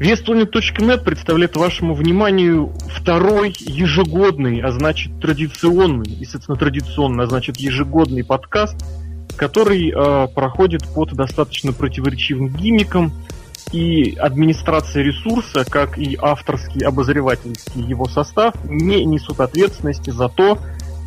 [0.00, 8.76] VSPlanet.net представляет вашему вниманию второй ежегодный, а значит традиционный, естественно традиционный, а значит ежегодный подкаст,
[9.36, 13.12] который э, проходит под достаточно противоречивым гиммиком,
[13.72, 20.58] и администрация ресурса, как и авторский обозревательский его состав, не несут ответственности за то,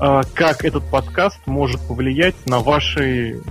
[0.02, 3.42] э, как этот подкаст может повлиять на ваше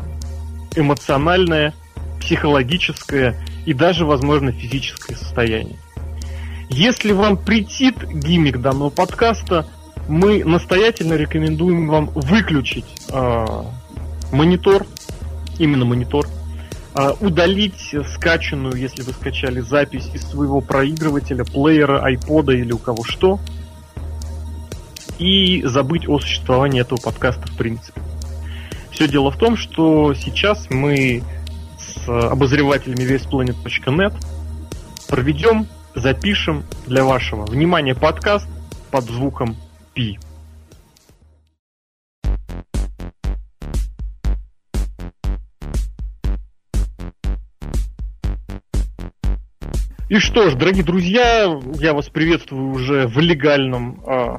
[0.74, 1.74] эмоциональное,
[2.20, 3.36] психологическое
[3.66, 5.76] и даже, возможно, физическое состояние.
[6.70, 9.66] Если вам претит гиммик данного подкаста,
[10.08, 13.46] мы настоятельно рекомендуем вам выключить э,
[14.32, 14.86] монитор,
[15.58, 16.26] именно монитор,
[16.94, 23.02] э, удалить скачанную, если вы скачали запись из своего проигрывателя, плеера, айпода или у кого
[23.04, 23.40] что,
[25.18, 28.00] и забыть о существовании этого подкаста в принципе.
[28.92, 31.22] Все дело в том, что сейчас мы
[32.04, 34.14] с обозревателями весьplanet.net
[35.08, 38.48] проведем, запишем для вашего внимания подкаст
[38.90, 39.56] под звуком
[39.94, 40.18] Пи.
[50.08, 54.38] И что ж, дорогие друзья, я вас приветствую уже в легальном э,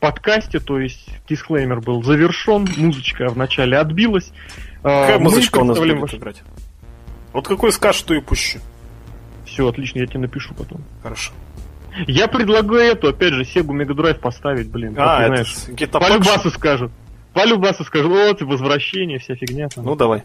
[0.00, 4.32] подкасте, то есть дисклеймер был завершен, музычка вначале отбилась.
[4.82, 6.14] А, Какая музычка у нас будет ваш...
[6.14, 6.42] играть?
[7.32, 8.58] Вот какой скажешь, то и пущу.
[9.46, 10.82] Все, отлично, я тебе напишу потом.
[11.02, 11.32] Хорошо.
[12.06, 14.94] Я предлагаю эту, опять же, Sega Mega Drive поставить, блин.
[14.98, 15.90] А, это знаешь.
[15.90, 16.92] По любасу скажут.
[17.32, 19.68] По любасу скажут, вот, возвращение, вся фигня.
[19.68, 19.84] Там.
[19.84, 20.22] Ну, давай.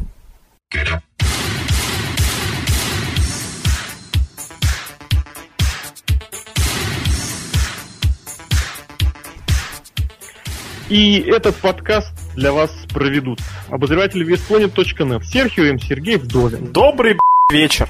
[10.88, 15.80] И этот подкаст для вас проведут обозреватели веспланет.нет Серхио М.
[15.80, 16.72] Сергей Вдовин.
[16.72, 17.17] Добрый
[17.52, 17.89] вечер.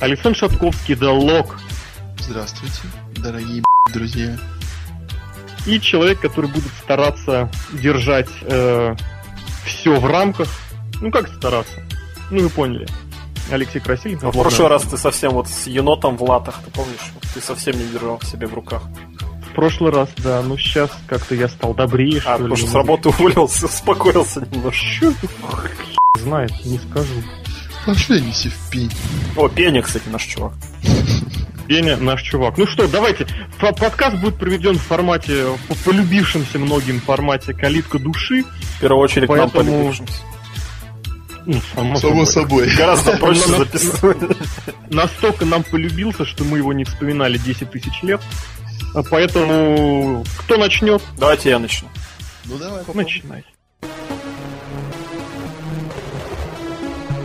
[0.00, 1.58] Александр Шатковский, Далок.
[2.18, 2.80] Здравствуйте,
[3.16, 4.36] дорогие друзья.
[5.66, 8.94] И человек, который будет стараться держать э,
[9.64, 10.48] все в рамках.
[11.00, 11.82] Ну как стараться?
[12.30, 12.86] Ну вы поняли.
[13.50, 14.34] Алексей Красильников.
[14.34, 17.12] В прошлый раз ты совсем вот с енотом в латах, ты помнишь?
[17.34, 18.82] Ты совсем не держал себе в руках
[19.56, 20.42] прошлый раз, да.
[20.42, 25.12] Ну, сейчас как-то я стал добрее, а, потому что с работы уволился, успокоился немножко.
[25.20, 27.14] Ты знает, не скажу.
[27.84, 28.92] Пошли неси в пень.
[29.36, 30.52] О, Пеня, кстати, наш чувак.
[31.66, 32.58] Пеня наш чувак.
[32.58, 33.26] Ну что, давайте.
[33.58, 38.44] Подкаст будет проведен в формате, по полюбившемся многим формате калитка души.
[38.76, 39.64] В первую очередь Поэтому...
[39.64, 40.22] нам полюбившимся.
[41.46, 42.68] Ну, само, само собой.
[42.68, 42.76] собой.
[42.76, 44.18] Гораздо проще записывать.
[44.90, 48.20] Настолько нам полюбился, что мы его не вспоминали 10 тысяч лет.
[48.94, 51.02] А поэтому кто начнет?
[51.18, 51.88] Давайте я начну.
[52.44, 53.04] Ну давай, попробуй.
[53.04, 53.44] Начинай.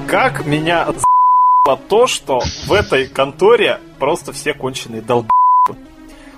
[0.08, 5.30] Как меня за***ло то, что в этой конторе просто все конченые долбы.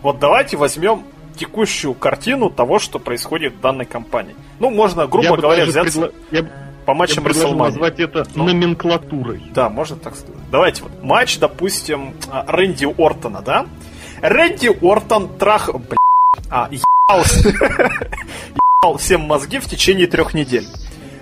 [0.02, 4.36] Вот давайте возьмем текущую картину того, что происходит в данной компании.
[4.60, 6.20] Ну, можно, грубо я говоря, взяться предла...
[6.30, 6.46] я...
[6.86, 8.44] по матчам я назвать это Но...
[8.44, 9.42] номенклатурой.
[9.56, 10.42] Да, можно так сказать.
[10.52, 10.92] Давайте вот.
[11.02, 13.66] Матч, допустим, Рэнди Ортона, да?
[14.24, 15.70] Рэнди Ортон трах...
[15.74, 15.98] Бля...
[16.50, 17.26] А, ебал...
[18.98, 20.66] всем мозги в течение трех недель.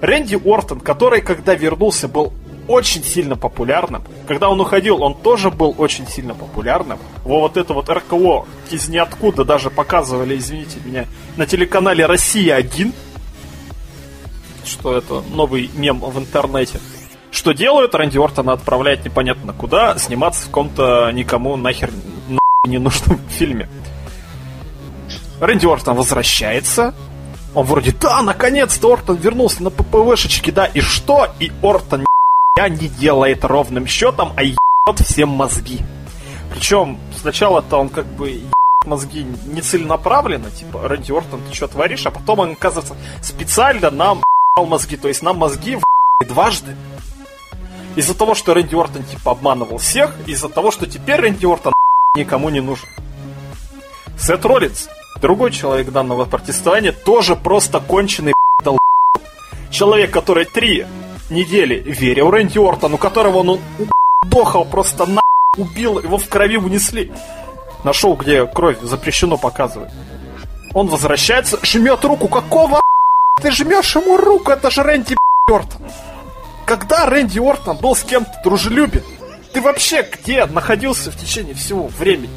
[0.02, 2.32] Рэнди Ортон, который, когда вернулся, был
[2.68, 4.04] очень сильно популярным.
[4.28, 7.00] Когда он уходил, он тоже был очень сильно популярным.
[7.24, 11.08] Во вот это вот РКО из ниоткуда даже показывали, извините меня,
[11.38, 12.94] на телеканале «Россия-1»,
[14.64, 16.80] что это новый мем в интернете.
[17.32, 17.96] Что делают?
[17.96, 21.90] Рэнди Ортона отправляет непонятно куда, сниматься в каком-то никому нахер
[22.68, 23.68] ненужном фильме.
[25.40, 26.94] Рэнди Ортон возвращается.
[27.56, 31.34] Он вроде, да, наконец-то Ортон вернулся на ППВшечке, да, и что?
[31.40, 32.06] И Ортон
[32.56, 35.80] я не делает ровным счетом, а ебет всем мозги.
[36.54, 38.44] Причем сначала-то он как бы
[38.86, 42.06] мозги не целенаправленно, типа, Рэнди Ортон, ты что творишь?
[42.06, 44.22] А потом он, оказывается, специально нам
[44.56, 45.80] мозги, то есть нам мозги
[46.28, 46.76] дважды.
[47.96, 51.74] Из-за того, что Рэнди Ортон, типа, обманывал всех, из-за того, что теперь Рэнди Ортон
[52.16, 52.90] никому не нужен.
[54.20, 54.90] Сет Роллинс,
[55.22, 58.78] другой человек данного протестования, тоже просто конченый дол...
[59.70, 60.86] Человек, который три
[61.30, 63.62] недели верил Рэнди Ортону, которого он
[64.24, 65.22] дохал просто на
[65.58, 67.14] убил, его в крови унесли.
[67.86, 69.92] Нашел, где кровь запрещено показывать.
[70.74, 72.28] Он возвращается, жмет руку.
[72.28, 72.82] Какого
[73.42, 74.52] ты жмешь ему руку?
[74.52, 75.16] Это же Рэнди
[75.50, 75.82] Ортон.
[76.66, 79.04] Когда Рэнди Ортон был с кем-то дружелюбен,
[79.54, 82.30] ты вообще где находился в течение всего времени?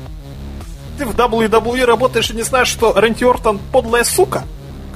[0.99, 4.45] Ты в WWE работаешь и не знаешь, что Рэнди Ортон подлая сука?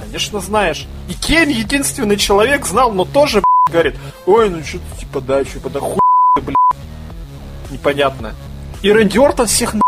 [0.01, 0.87] Конечно, знаешь.
[1.09, 5.81] И Кен единственный человек знал, но тоже, говорит, ой, ну что-то типа да, типа да
[5.81, 5.99] хуй,
[6.41, 6.57] блядь.
[7.71, 8.35] непонятное.
[8.83, 9.83] И Рэнди Ортон всех на...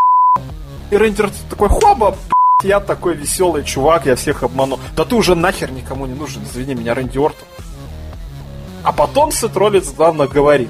[0.91, 2.17] И Рэнди Ортон такой, хоба,
[2.65, 4.79] я такой веселый чувак, я всех обману.
[4.97, 7.47] Да ты уже нахер никому не нужен, извини меня, Рэнди Ортон.
[8.83, 10.69] А потом Сет Роллинс главное говорит.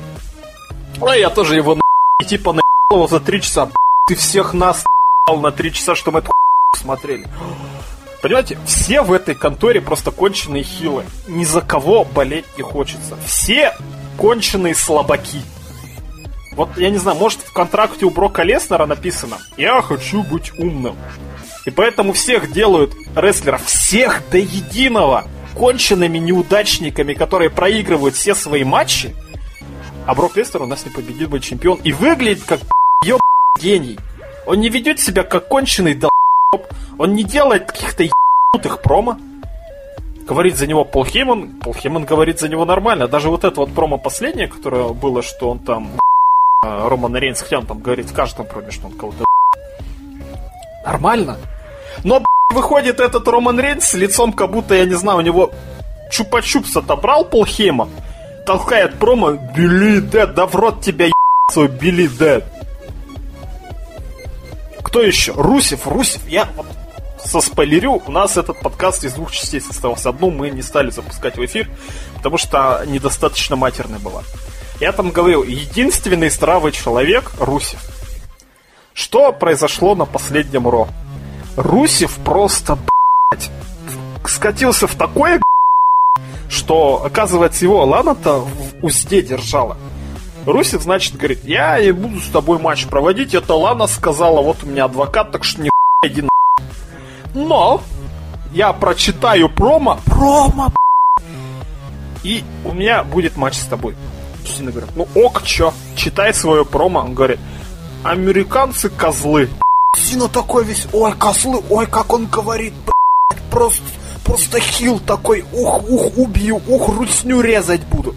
[1.00, 1.81] А я тоже его на...
[2.23, 3.70] И типа на его за три часа.
[4.06, 4.85] Ты всех нас
[5.29, 6.32] на три часа, что мы эту
[6.76, 7.26] смотрели.
[8.23, 11.05] Понимаете, все в этой конторе просто конченые хилы.
[11.29, 13.17] Ни за кого болеть не хочется.
[13.25, 13.75] Все
[14.19, 15.43] конченые слабаки.
[16.52, 20.97] Вот, я не знаю, может в контракте у Брока Леснера написано «Я хочу быть умным».
[21.64, 25.25] И поэтому всех делают рестлеров, всех до единого,
[25.56, 29.14] конченными неудачниками, которые проигрывают все свои матчи.
[30.11, 31.79] А Брок Леснер у нас не победит быть чемпион.
[31.85, 32.59] И выглядит как
[33.05, 33.21] еб
[33.61, 33.97] гений.
[34.45, 36.67] Он не ведет себя как конченый долб.
[36.99, 39.19] Он не делает каких-то ебнутых промо.
[40.27, 41.61] Говорит за него Пол Хейман.
[41.61, 43.07] Пол Хейман говорит за него нормально.
[43.07, 45.93] Даже вот это вот промо последнее, которое было, что он там
[46.65, 49.25] Роман Рейнс, он там говорит в каждом проме, что он кого-то
[50.85, 51.39] Нормально.
[52.03, 55.53] Но выходит этот Роман Рейнс с лицом, как будто, я не знаю, у него
[56.11, 57.91] чупа-чупс отобрал Пол Хейман,
[58.46, 61.06] толкает промо, Билли Дэд, да в рот тебя
[61.50, 62.44] свой Билли Дэд.
[64.82, 65.32] Кто еще?
[65.32, 66.66] Русев, Русев, я вот
[67.25, 70.08] со спойлерю, у нас этот подкаст из двух частей состоялся.
[70.08, 71.69] Одну мы не стали запускать в эфир,
[72.16, 74.22] потому что недостаточно матерная была.
[74.81, 77.81] Я там говорил, единственный здравый человек Русев.
[78.94, 80.88] Что произошло на последнем Ро?
[81.56, 83.50] Русев просто, блядь,
[84.26, 85.40] скатился в такое,
[86.50, 89.79] что, оказывается, его Лана-то в узде держала.
[90.44, 94.67] Русев, значит, говорит, я не буду с тобой матч проводить, это Лана сказала, вот у
[94.67, 95.70] меня адвокат, так что не
[96.05, 96.29] иди на...
[97.35, 97.81] Но
[98.52, 100.73] я прочитаю промо, промо,
[102.23, 103.94] и у меня будет матч с тобой.
[104.44, 107.00] Сина говорит, ну ок, чё, читай свое промо.
[107.00, 107.38] Он говорит,
[108.02, 109.49] американцы козлы.
[109.97, 113.82] Сина такой весь, ой, козлы, ой, как он говорит, блядь, просто,
[114.31, 118.15] просто хил такой, ух, ух, убью, ух, русню резать буду.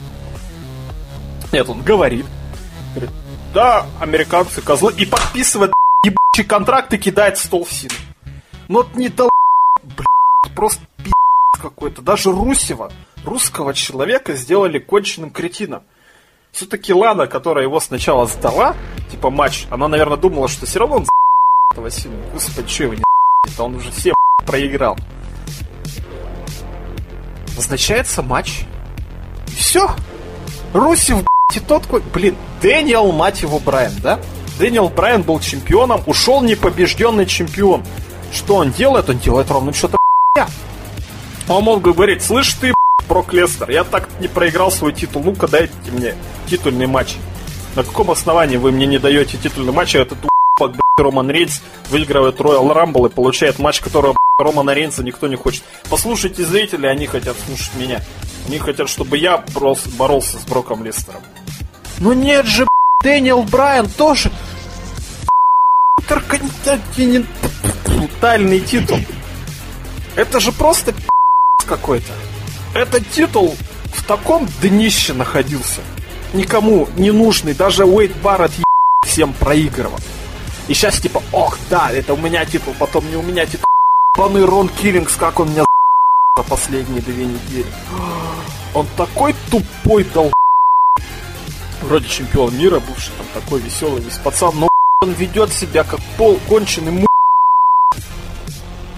[1.52, 2.28] Нет, он говорит,
[2.94, 3.10] говорит,
[3.52, 5.74] да, американцы козлы, и подписывает
[6.06, 7.96] ебучий контракт и кидает в стол Сина.
[8.68, 9.28] Ну, вот не то,
[9.82, 11.12] блядь, просто пи***
[11.60, 12.04] какой-то.
[12.04, 12.92] Даже Русева,
[13.26, 15.82] русского человека, сделали конченным кретином
[16.52, 18.76] все-таки Лана, которая его сначала сдала,
[19.10, 21.06] типа матч, она, наверное, думала, что все равно он
[21.74, 22.18] этого сильно.
[22.32, 23.04] Господи, что его не
[23.48, 24.14] это он уже все
[24.46, 24.96] проиграл.
[27.56, 28.62] Назначается матч.
[29.48, 29.90] И все.
[30.74, 31.20] Русев,
[31.54, 31.86] и тот.
[32.14, 34.20] Блин, Дэниел, мать его, Брайан, да?
[34.60, 37.84] Дэниел Брайан был чемпионом, ушел непобежденный чемпион.
[38.32, 39.10] Что он делает?
[39.10, 39.98] Он делает ровно что-то
[41.48, 42.74] Он мог говорить, слышь ты,
[43.08, 46.16] Брок Леснар, я так не проиграл свой титул, ну-ка дайте мне
[46.48, 47.16] титульный матч.
[47.76, 50.18] На каком основании вы мне не даете титульный матч, а этот
[50.60, 55.64] блядь, Роман Рейнс выигрывает Royal Rumble и получает матч, которого Романа Рейнса никто не хочет.
[55.90, 58.02] Послушайте зрители, они хотят слушать меня.
[58.48, 59.44] Они хотят, чтобы я
[59.98, 61.22] боролся, с Броком Лестером.
[62.00, 62.68] Ну нет же,
[63.04, 64.32] Дэниел Брайан тоже
[66.02, 69.00] интерконтинентальный титул.
[70.16, 70.94] Это же просто
[71.66, 72.14] какой-то.
[72.76, 73.56] Этот титул
[73.94, 75.82] в таком днище находился.
[76.34, 77.54] Никому не нужный.
[77.54, 78.52] Даже Уэйд Барретт
[79.06, 80.00] всем проигрывал.
[80.68, 83.66] И сейчас типа, ох, да, это у меня титул, потом не у меня титул.
[84.16, 85.66] Паны Рон Киллингс, как он меня
[86.38, 87.66] за последние две недели.
[88.74, 90.32] Он такой тупой дал
[91.82, 94.70] вроде чемпион мира, бывший там такой веселый весь пацан, но
[95.02, 97.08] он ведет себя как пол конченый му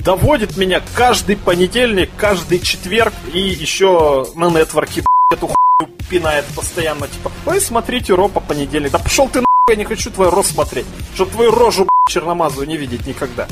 [0.06, 7.08] доводит меня каждый понедельник, каждый четверг и еще на нетворке эту хуйню пинает постоянно.
[7.08, 8.92] Типа, ой, смотрите Ро по понедельник.
[8.92, 10.86] Да пошел ты нахуй, я не хочу твой рот смотреть.
[11.16, 13.48] Чтоб твою рожу черномазую не видеть никогда.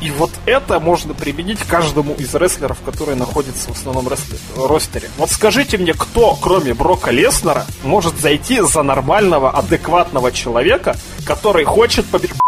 [0.00, 5.08] И вот это можно применить каждому из рестлеров, которые находятся в основном ростере.
[5.18, 12.04] Вот скажите мне, кто, кроме Брока Леснера, может зайти за нормального, адекватного человека, который хочет
[12.06, 12.40] победить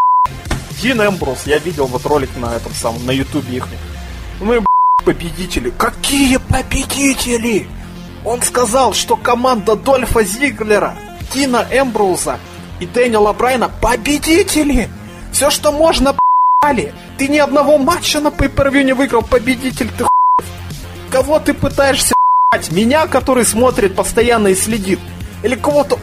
[0.82, 3.68] Дин Эмбрус, я видел вот ролик на этом самом, на ютубе их.
[4.40, 4.64] Мы,
[5.04, 5.70] победители.
[5.78, 7.68] Какие победители?
[8.24, 10.96] Он сказал, что команда Дольфа Зиглера,
[11.32, 12.38] Дина Эмброуза
[12.80, 14.88] и Дэниела Брайна победители.
[15.32, 16.14] Все, что можно,
[16.60, 16.92] п***ли.
[17.18, 20.50] Ты ни одного матча на пейпервью не выиграл, победитель ты хуев.
[21.10, 22.14] Кого ты пытаешься
[22.50, 22.70] п***ать?
[22.72, 25.00] Меня, который смотрит постоянно и следит?
[25.42, 25.98] Или кого-то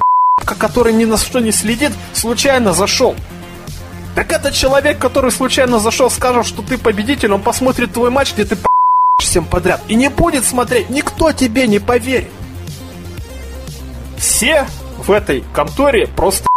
[0.60, 3.15] который ни на что не следит, случайно зашел?
[4.15, 8.46] Так это человек, который случайно зашел, скажет, что ты победитель, он посмотрит твой матч, где
[8.46, 8.58] ты
[9.20, 9.82] всем подряд.
[9.88, 12.30] И не будет смотреть, никто тебе не поверит.
[14.18, 14.68] Все
[15.07, 16.48] в этой конторе просто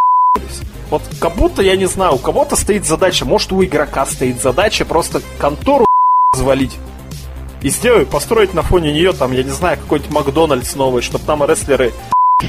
[0.89, 4.85] вот как будто, я не знаю, у кого-то стоит задача, может у игрока стоит задача
[4.85, 5.85] просто контору
[6.33, 6.77] завалить.
[7.61, 11.43] И сделать, построить на фоне нее там, я не знаю, какой-нибудь Макдональдс новый, чтобы там
[11.43, 11.91] рестлеры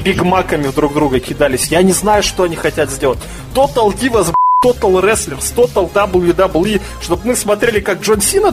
[0.03, 1.67] бигмаками друг друга кидались.
[1.67, 3.19] Я не знаю, что они хотят сделать.
[3.53, 4.31] Total Divas,
[4.63, 8.51] Total Wrestlers, Total WWE, чтобы мы смотрели, как Джон Сина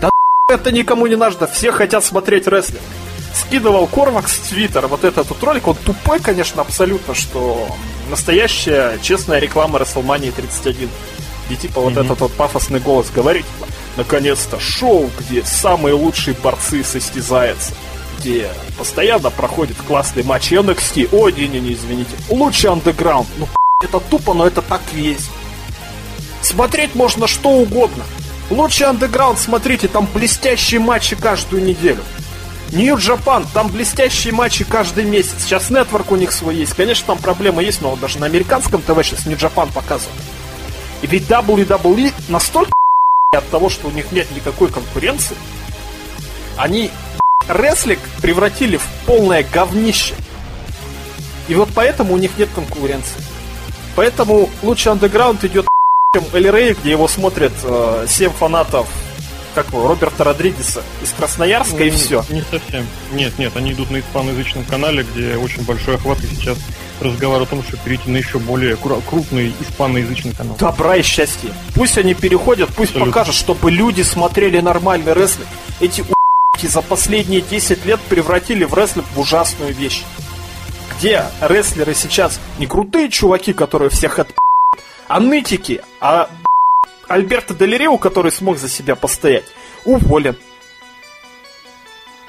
[0.00, 0.10] Да
[0.48, 2.82] это никому не надо, все хотят смотреть рестлинг.
[3.34, 7.68] Скидывал Корвакс с Твиттера вот этот вот ролик, он тупой, конечно, абсолютно, что
[8.08, 10.88] настоящая честная реклама WrestleMania 31.
[11.50, 12.04] И типа вот mm-hmm.
[12.04, 17.74] этот вот пафосный голос говорит, типа, наконец-то шоу, где самые лучшие борцы состязаются
[18.24, 18.48] где
[18.78, 21.10] постоянно проходит классный матч NXT.
[21.12, 22.12] Ой, не-не-не, извините.
[22.30, 23.28] Лучший андеграунд.
[23.36, 23.48] Ну,
[23.82, 25.30] это тупо, но это так и есть.
[26.40, 28.04] Смотреть можно что угодно.
[28.50, 32.02] Лучший андеграунд, смотрите, там блестящие матчи каждую неделю.
[32.74, 35.34] Нью Джапан, там блестящие матчи каждый месяц.
[35.38, 36.74] Сейчас нетворк у них свой есть.
[36.74, 40.20] Конечно, там проблемы есть, но даже на американском ТВ сейчас Нью Джапан показывает.
[41.00, 42.72] И ведь WWE настолько
[43.32, 45.36] от того, что у них нет никакой конкуренции,
[46.56, 46.90] они
[47.48, 50.16] рестлинг превратили в полное говнище.
[51.46, 53.20] И вот поэтому у них нет конкуренции.
[53.94, 55.68] Поэтому лучший андеграунд идет
[56.12, 58.88] чем Эль Рей, где его смотрят э, 7 фанатов
[59.54, 62.24] как его, Роберта Родригеса из Красноярска ну, и все.
[62.30, 62.86] Не совсем.
[63.12, 66.58] Нет, нет, они идут на испаноязычном канале, где очень большой охват, и сейчас
[67.00, 70.56] разговор о том, что перейти на еще более крупный испаноязычный канал.
[70.58, 71.50] Добра и счастья.
[71.74, 73.12] Пусть они переходят, пусть Абсолютно.
[73.12, 75.48] покажут, чтобы люди смотрели нормальный рестлинг.
[75.80, 80.02] Эти у**ки за последние 10 лет превратили в рестлинг в ужасную вещь.
[80.96, 84.32] Где рестлеры сейчас не крутые чуваки, которые всех от
[85.06, 86.28] а нытики, а
[87.08, 89.44] Альберто Делерио, который смог за себя постоять,
[89.84, 90.36] уволен.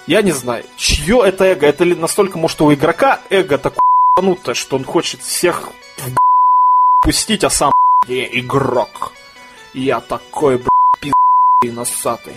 [0.08, 1.66] Я не знаю, чье это эго.
[1.66, 3.80] Это ли настолько, может, у игрока эго такое
[4.54, 5.72] что он хочет всех
[7.02, 7.72] пустить, а сам
[8.08, 9.12] я игрок.
[9.74, 10.62] Я такой,
[11.02, 12.36] блядь, носатый.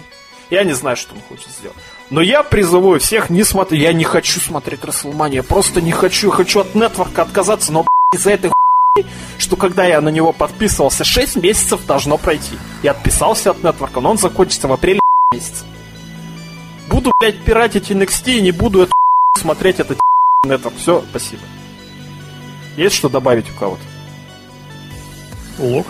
[0.51, 1.77] Я не знаю, что он хочет сделать.
[2.11, 3.83] Но я призываю всех не смотреть.
[3.83, 5.43] Я не хочу смотреть Расселмания.
[5.43, 6.31] Просто не хочу.
[6.31, 7.71] Хочу от нетворка отказаться.
[7.71, 8.51] Но из-за этой
[9.39, 12.57] что когда я на него подписывался, 6 месяцев должно пройти.
[12.83, 15.01] Я отписался от нетворка, но он закончится в апреле
[15.33, 15.65] месяце.
[16.89, 18.93] Буду, блядь, пиратить NXT и не буду это
[19.39, 19.99] смотреть этот
[20.45, 20.77] нетворк.
[20.79, 21.43] Все, спасибо.
[22.77, 23.83] Есть что добавить у кого-то?
[25.59, 25.87] Лог?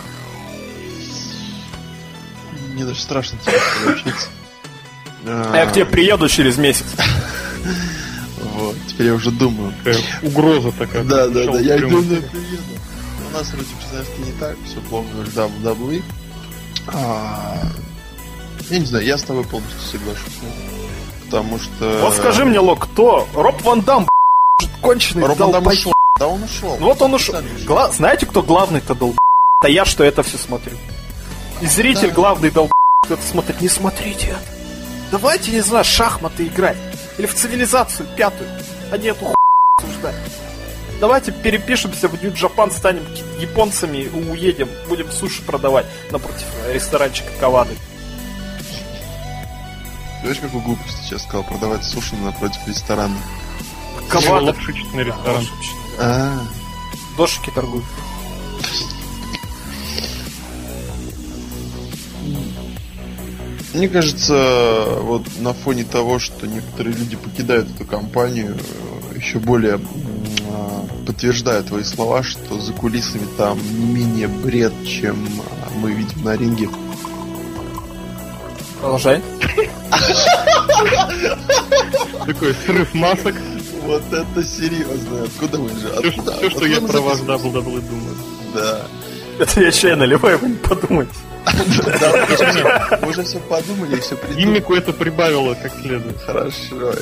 [2.73, 3.57] Мне даже страшно тебе
[3.91, 4.29] общаться.
[5.25, 6.85] А я к тебе приеду через месяц.
[8.41, 9.73] Вот, теперь я уже думаю.
[10.23, 11.03] Угроза такая.
[11.03, 12.23] Да, да, да, я приеду
[13.29, 16.03] у нас вроде в не так, все плохо в WWE.
[16.87, 17.57] А,
[18.69, 20.33] я не знаю, я с тобой полностью соглашусь.
[21.25, 21.99] Потому что...
[22.01, 23.27] Вот скажи мне, Лок, кто?
[23.33, 24.07] Роб Ван Дам,
[24.81, 25.93] конченый Роб Ван Дам ушел.
[26.19, 26.77] Да он ушел.
[26.79, 27.35] Ну вот он ушел.
[27.65, 27.91] Гла...
[27.91, 29.15] Знаете, кто главный-то дол...
[29.61, 30.75] Да я что это все смотрю.
[31.61, 32.15] И зритель да.
[32.15, 32.69] главный дол...
[33.05, 33.61] это смотрит.
[33.61, 34.41] Не смотрите это.
[35.11, 36.77] Давайте, не знаю, шахматы играть.
[37.17, 38.49] Или в цивилизацию пятую.
[38.91, 39.38] А не эту обсуждать
[40.99, 43.03] давайте перепишемся в Нью-Джапан, станем
[43.39, 47.75] японцами, уедем, будем суши продавать напротив ресторанчика Кавады.
[50.21, 51.43] Знаешь, какую глупость сейчас сказал?
[51.43, 53.17] Продавать суши напротив ресторана.
[54.09, 54.45] Кавада.
[54.47, 55.45] Лапшичный ресторан.
[55.99, 56.39] А.
[57.15, 57.85] Дошики торгуют.
[63.73, 68.57] Мне кажется, вот на фоне того, что некоторые люди покидают эту компанию,
[69.15, 69.79] еще более
[71.09, 75.27] подтверждаю твои слова, что за кулисами там не менее бред, чем
[75.77, 76.69] мы видим на ринге.
[78.79, 79.19] Продолжай.
[82.27, 83.35] Такой срыв масок.
[83.85, 85.23] Вот это серьезно.
[85.23, 85.87] Откуда вы же?
[85.87, 86.37] Откуда?
[86.37, 88.15] Все, что я про вас WWE думаю.
[88.53, 88.85] Да.
[89.39, 91.11] Это я чай наливаю, вы не подумайте.
[91.99, 94.43] Да, мы уже все подумали и все придумали.
[94.43, 96.21] Имику это прибавило как следует.
[96.21, 96.93] Хорошо.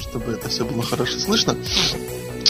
[0.00, 1.56] Чтобы это все было хорошо слышно.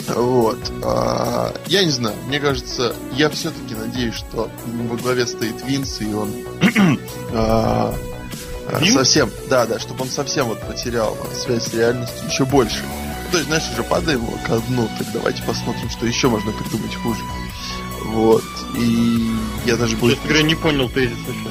[0.09, 0.59] Вот.
[0.83, 6.13] А, я не знаю, мне кажется, я все-таки надеюсь, что во главе стоит Винс, и
[6.13, 6.33] он
[7.33, 7.95] а,
[8.69, 12.83] а, совсем, да, да, чтобы он совсем вот потерял связь с реальностью еще больше.
[13.31, 16.95] То есть, знаешь, уже падаем его ко дну, так давайте посмотрим, что еще можно придумать
[16.97, 17.21] хуже.
[18.07, 18.45] Вот.
[18.77, 20.13] И я даже буду...
[20.13, 21.51] Честно говоря, не понял тезис еще.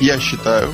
[0.00, 0.72] Я считаю,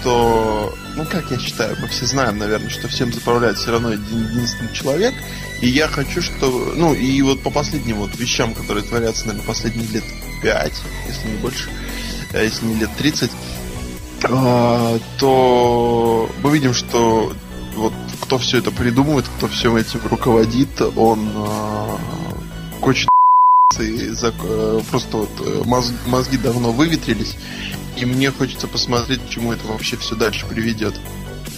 [0.00, 4.28] что, ну как я считаю, мы все знаем, наверное, что всем заправляет все равно один
[4.28, 5.14] единственный человек.
[5.60, 9.88] И я хочу, что, ну и вот по последним вот вещам, которые творятся, наверное, последние
[9.88, 10.04] лет
[10.42, 10.72] 5,
[11.08, 11.70] если не больше,
[12.32, 13.30] а если не лет 30,
[14.24, 17.32] а, то мы видим, что
[17.74, 21.96] вот кто все это придумывает, кто всем этим руководит, он э,
[22.80, 23.08] хочет
[23.78, 24.34] и зак...
[24.42, 25.92] э, просто вот э, мозг...
[26.06, 27.36] мозги давно выветрились,
[27.96, 30.94] и мне хочется посмотреть, к чему это вообще все дальше приведет.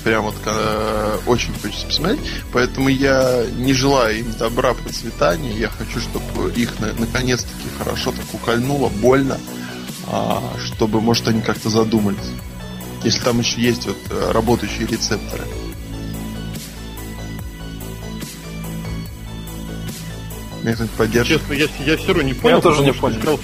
[0.05, 2.21] Прям вот э, очень хочется посмотреть.
[2.53, 5.53] Поэтому я не желаю им добра, процветания.
[5.59, 9.39] Я хочу, чтобы их на- наконец-таки хорошо так укольнуло, больно,
[10.07, 12.31] а, чтобы, может, они как-то задумались.
[13.03, 15.45] Если там еще есть вот э, работающие рецепторы.
[20.63, 21.41] Меня кто-нибудь поддержит.
[21.41, 22.61] Честно, я, я все равно не понял.
[22.61, 23.19] тоже не понял.
[23.19, 23.41] сказал,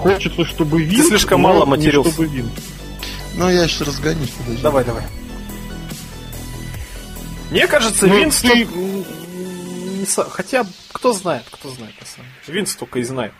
[0.00, 1.04] Хочется, чтобы вин.
[1.04, 2.10] слишком но мало не матерился.
[2.12, 2.50] чтобы вин.
[3.36, 4.62] Ну, я сейчас разгонюсь, подожди.
[4.62, 5.04] Давай, давай.
[7.50, 12.58] Мне кажется, Ну, Винс ты- не со- Хотя, кто знает, кто знает на самом деле.
[12.60, 13.32] Винс только и знает.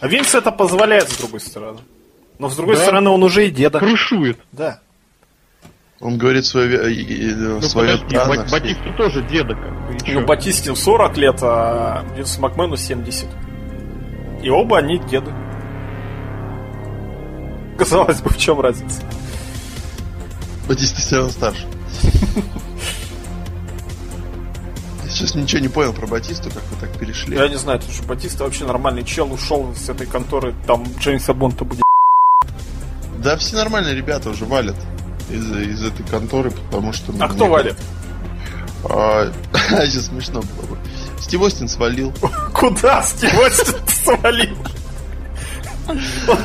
[0.00, 1.80] А Винс это позволяет, с другой стороны.
[2.38, 2.82] Но с другой Да.
[2.82, 3.78] стороны, он уже и деда.
[3.78, 4.38] Крышует.
[4.52, 4.80] Да.
[6.00, 8.52] Он говорит свое, Ну, свое подожди, да, Ба- на все.
[8.60, 9.96] Батиста тоже деда как бы.
[10.12, 13.28] Ну, Батистин 40 лет, а Винсу Макмену 70.
[14.44, 15.32] И оба они деды.
[17.78, 19.00] Казалось бы, в чем разница?
[20.68, 21.66] Батиста все равно старше.
[25.02, 27.36] Я сейчас ничего не понял про Батисту, как вы так перешли.
[27.38, 31.32] Я не знаю, потому что Батиста вообще нормальный чел, ушел с этой конторы, там Джеймса
[31.32, 31.82] Бонта будет.
[33.18, 34.76] Да все нормальные ребята уже валят
[35.30, 37.12] из, из этой конторы, потому что...
[37.12, 37.76] ну, А кто валит?
[38.86, 39.32] А,
[39.86, 40.78] сейчас смешно было бы.
[41.18, 42.12] Стив Остин свалил.
[42.52, 44.56] Куда Стив Остин свалил?
[45.86, 45.98] Он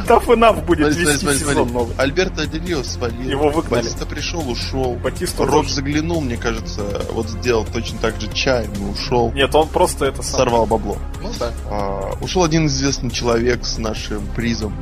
[0.06, 1.74] тоugh enough будет Смотри, вести смотри, сезон смотри.
[1.74, 1.96] новый.
[1.98, 3.22] Альберто Делио свалил.
[3.30, 3.84] Его выгнали.
[3.84, 4.96] Батиста пришел, ушел.
[4.96, 5.76] Батиста Рок тоже.
[5.76, 9.32] заглянул, мне кажется, вот сделал точно так же чай, и ушел.
[9.32, 10.40] Нет, он просто это сам.
[10.42, 10.98] Сорвал бабло.
[11.22, 11.54] Ну да.
[11.70, 14.76] А, ушел один известный человек с нашим призом.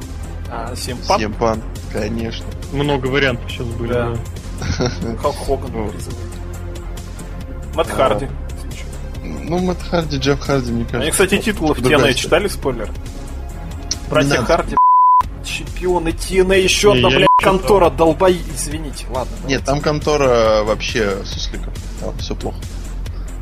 [0.50, 1.62] А, Симпан, Семпан,
[1.94, 2.46] конечно.
[2.72, 3.94] Много вариантов сейчас были.
[3.94, 4.14] Да.
[5.22, 5.92] Халк Хоган.
[7.76, 8.28] Мэтт А, Харди.
[9.48, 11.02] Ну, Мэтт Харди, Джефф Харди, мне кажется.
[11.02, 12.14] Они, кстати, титулы в TNA история.
[12.14, 12.92] читали, спойлер?
[14.10, 14.42] Братья.
[14.44, 14.76] Харди,
[15.46, 18.42] чемпионы TNA, еще Не, одна, блядь, контора, долбои.
[18.54, 19.34] Извините, ладно.
[19.48, 21.74] Нет, там контора вообще сусликов.
[22.02, 22.58] Там все плохо.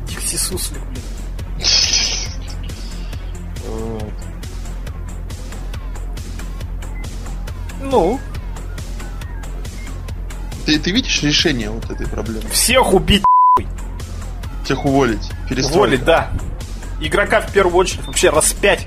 [0.08, 1.66] Дикси Суслик, блядь.
[3.66, 4.12] Вот.
[7.82, 8.20] Ну,
[10.64, 12.48] Ты, ты видишь решение вот этой проблемы?
[12.50, 13.22] всех убить,
[14.64, 15.76] Всех уволить, перестройка.
[15.76, 16.30] уволить, да.
[17.00, 18.86] Игрока в первую очередь вообще распять.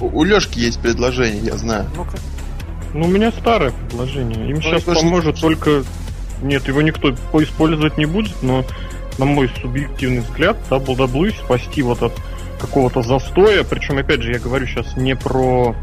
[0.00, 1.86] У, у Лешки есть предложение, я знаю.
[1.94, 2.16] Ну-ка.
[2.94, 4.48] Ну, у меня старое предложение.
[4.48, 5.84] Им Ну, сейчас это же- поможет только...
[6.42, 7.10] Нет, его никто
[7.42, 8.64] использовать не будет, но,
[9.18, 12.14] на мой субъективный взгляд, WWE спасти вот от
[12.60, 13.62] какого-то застоя.
[13.62, 15.76] Причем, опять же, я говорю сейчас не про...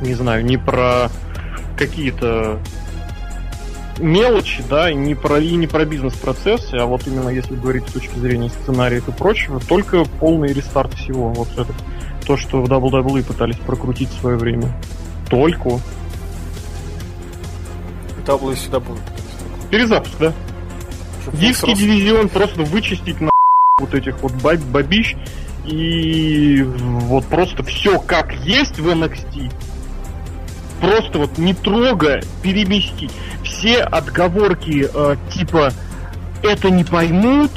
[0.00, 1.10] Не знаю, не про
[1.76, 2.58] какие-то
[4.00, 7.92] мелочи, да, и не про, и не про бизнес-процессы, а вот именно если говорить с
[7.92, 11.28] точки зрения сценариев и прочего, только полный рестарт всего.
[11.32, 11.72] Вот это
[12.26, 14.74] то, что в WWE пытались прокрутить в свое время.
[15.28, 15.80] Только.
[18.26, 19.02] W сюда будет.
[19.70, 20.32] Перезапуск, да?
[21.22, 23.30] Чтобы Диский дивизион просто вычистить на
[23.80, 25.16] вот этих вот баб- бабищ
[25.66, 29.52] и вот просто все как есть в NXT.
[30.80, 33.10] Просто вот не трогая, переместить.
[33.44, 35.72] Все отговорки э, типа
[36.42, 37.50] это не поймут,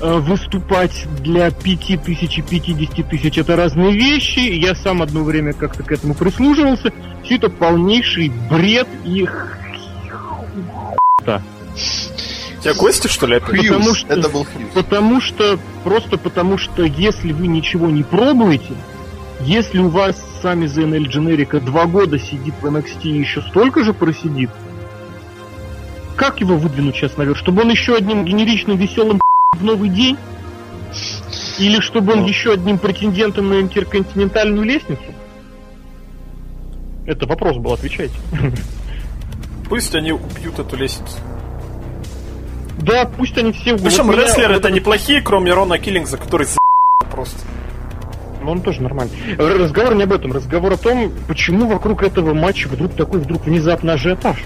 [0.00, 4.40] э, выступать для 5 тысяч и 50 тысяч это разные вещи.
[4.40, 6.92] Я сам одно время как-то к этому прислуживался.
[7.24, 11.42] Все это полнейший бред и хуйта.
[12.58, 13.62] У тебя гости, что ли, опять?
[13.62, 14.70] Потому что- это был Хьюз.
[14.74, 18.74] Потому что, просто потому что, если вы ничего не пробуете,
[19.40, 23.82] если у вас сами за NL Generica два года сидит в NXT и еще столько
[23.84, 24.50] же просидит,
[26.16, 27.36] как его выдвинуть сейчас наверх?
[27.38, 29.20] Чтобы он еще одним генеричным веселым
[29.56, 30.16] в новый день?
[31.58, 32.28] Или чтобы он Ну.
[32.28, 35.02] еще одним претендентом на интерконтинентальную лестницу?
[37.06, 38.14] Это вопрос был, отвечайте.
[39.68, 41.16] Пусть они убьют эту лестницу.
[42.78, 43.76] Да, пусть они все...
[43.78, 46.58] Причем вот меня- рестлеры-то неплохие, кроме Рона Киллингса, который за
[47.10, 47.38] просто.
[48.46, 49.12] Ну, он тоже нормальный.
[49.38, 50.30] Разговор не об этом.
[50.30, 54.44] Разговор о том, почему вокруг этого матча вдруг такой вдруг внезапный ажиотаж.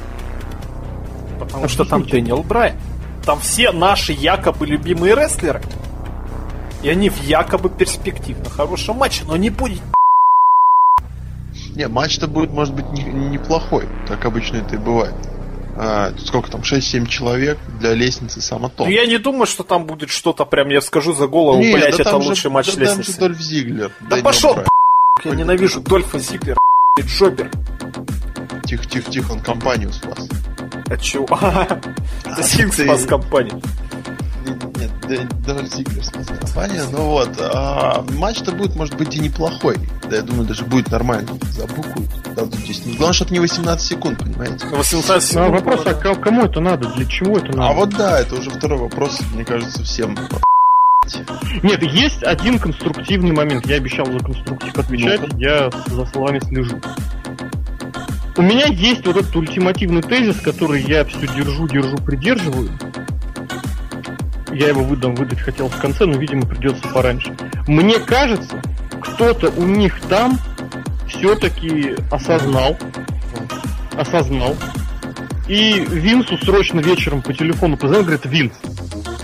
[1.38, 2.24] Потому что там Объясните.
[2.24, 2.76] Дэниел Брайан.
[3.26, 5.60] Там все наши якобы любимые рестлеры.
[6.82, 9.82] И они в якобы перспективно хорошем матче, но не будет
[11.76, 13.84] Не, матч-то будет, может быть, не- неплохой.
[14.08, 15.14] Так обычно это и бывает.
[15.82, 18.84] А, сколько там, 6-7 человек для лестницы само то.
[18.84, 21.96] Ну, я не думаю, что там будет что-то прям, я скажу за голову, Не, блять,
[21.96, 23.18] да это там же- лучший матч да там же лестницы.
[23.18, 23.90] Дольф Зиглер.
[24.00, 24.68] Да пошел, Брайан.
[25.24, 26.58] Я ненавижу Дольфа Зиглера,
[26.98, 27.50] и Джобер.
[28.66, 30.28] Тихо, тихо, тихо, он компанию спас.
[30.90, 31.26] А чего?
[32.24, 33.62] Это Синкс спас компанию.
[35.18, 36.82] Дольф Зиглер спас компания.
[36.90, 39.76] Ну вот, а, матч-то будет, может быть, и неплохой.
[40.08, 41.28] Да, я думаю, даже будет нормально.
[41.50, 42.54] Забукают.
[42.54, 42.82] здесь.
[42.96, 44.66] Главное, чтобы не 18 секунд, понимаете?
[44.66, 45.46] 18 секунд.
[45.46, 46.88] Ну, вопрос, а кому это надо?
[46.90, 47.68] Для чего это надо?
[47.68, 50.16] А вот да, это уже второй вопрос, мне кажется, всем
[51.62, 53.66] нет, есть один конструктивный момент.
[53.66, 56.78] Я обещал за конструктив отвечать, ну я за словами слежу.
[58.36, 62.70] У меня есть вот этот ультимативный тезис, который я все держу, держу, придерживаю.
[64.52, 67.36] Я его выдам, выдать хотел в конце, но, видимо, придется пораньше.
[67.66, 68.60] Мне кажется,
[69.00, 70.38] кто-то у них там
[71.08, 72.76] все-таки осознал,
[73.96, 74.56] осознал,
[75.48, 78.54] и Винсу срочно вечером по телефону позвонил, говорит, Винс,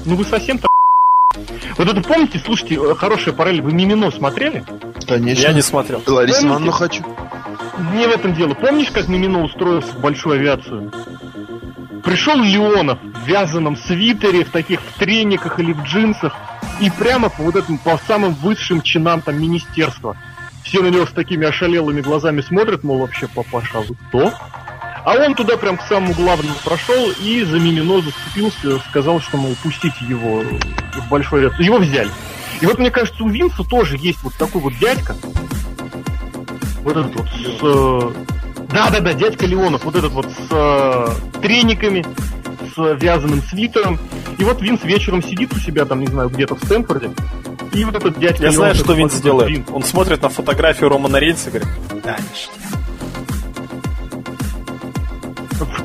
[0.05, 0.61] ну вы совсем
[1.79, 4.65] вот это помните, слушайте, э, хорошая параллель, вы Мимино смотрели?
[5.07, 5.43] Конечно.
[5.43, 6.03] Я не смотрел.
[6.07, 7.05] Ларису Ивановну хочу.
[7.95, 8.55] Не в этом дело.
[8.55, 10.93] Помнишь, как Мимино устроился в большую авиацию?
[12.07, 16.37] Пришел Леонов в вязаном свитере, в таких в трениках или в джинсах,
[16.81, 20.17] и прямо по вот этим, по самым высшим чинам там министерства.
[20.63, 24.33] Все на него с такими ошалелыми глазами смотрят, мол, вообще, папаша, вы кто?
[25.05, 29.57] А он туда прям к самому главному прошел и за Мимино заступился, сказал, что, мол,
[29.61, 31.59] пустите его в большой ряд.
[31.59, 32.11] Его взяли.
[32.61, 35.17] И вот, мне кажется, у Винса тоже есть вот такой вот дядька.
[36.85, 38.36] Вот этот вот с...
[38.71, 41.07] Э, да-да-да, дядька Леонов, вот этот вот с э,
[41.41, 42.05] трениками,
[42.75, 43.99] с вязаным свитером.
[44.39, 47.11] И вот Винс вечером сидит у себя там, не знаю, где-то в Стэнфорде.
[47.73, 49.51] И вот этот дядька Я Леонов, знаю, что Винс делает.
[49.51, 49.67] Винс.
[49.71, 51.69] Он смотрит на фотографию Романа Рейнса и говорит,
[52.05, 52.77] да, ништяк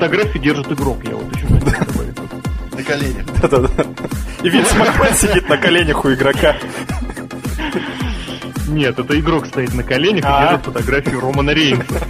[0.02, 2.16] фотографию держит игрок, я вот еще хотел добавить.
[2.72, 3.26] На коленях.
[3.40, 3.86] Да-да-да.
[4.42, 6.56] И Винс Макмен сидит на коленях у игрока.
[8.68, 10.42] Нет, это игрок стоит на коленях и а.
[10.42, 12.00] держит фотографию Романа Рейнса.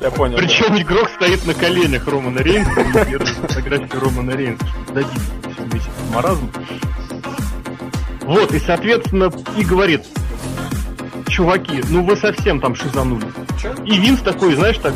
[0.00, 0.36] Я понял.
[0.36, 4.66] Причем игрок стоит на коленях Романа Рейнса и держит фотографию Романа Рейнса.
[4.92, 5.20] Дадите
[5.72, 6.50] весь маразм.
[8.22, 10.06] Вот, и, соответственно, и говорит,
[11.28, 13.26] чуваки, ну вы совсем там шизанули.
[13.84, 14.94] И Винс такой, знаешь, так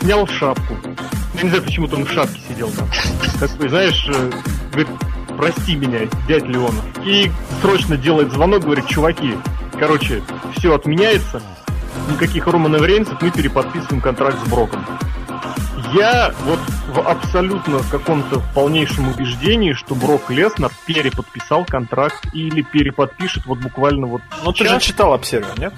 [0.00, 0.76] снял шапку.
[1.34, 2.88] Я не знаю, почему-то он в шапке сидел там.
[3.40, 4.30] Такой, знаешь, э,
[4.70, 4.88] говорит,
[5.36, 6.84] прости меня, дядь Леонов.
[7.04, 9.34] И срочно делает звонок, говорит, чуваки,
[9.78, 10.22] короче,
[10.56, 11.42] все отменяется,
[12.08, 14.84] никаких Романа Рейнсов, мы переподписываем контракт с Броком.
[15.92, 23.58] Я вот в абсолютно каком-то полнейшем убеждении, что Брок Леснер переподписал контракт или переподпишет вот
[23.58, 24.22] буквально вот.
[24.44, 25.72] Ну ты же читал обсервер, нет?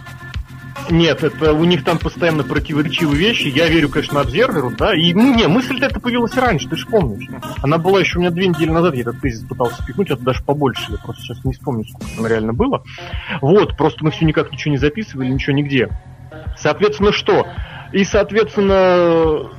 [0.90, 3.48] Нет, это у них там постоянно противоречивые вещи.
[3.48, 4.94] Я верю, конечно, обзерверу, да.
[4.94, 7.28] И ну, не, мысль-то это появилась раньше, ты же помнишь.
[7.62, 10.42] Она была еще у меня две недели назад, я этот тезис пытался пихнуть, это даже
[10.42, 10.92] побольше.
[10.92, 12.82] Я просто сейчас не вспомню, сколько там реально было.
[13.42, 15.90] Вот, просто мы все никак ничего не записывали, ничего нигде.
[16.56, 17.46] Соответственно, что?
[17.92, 19.50] И, соответственно,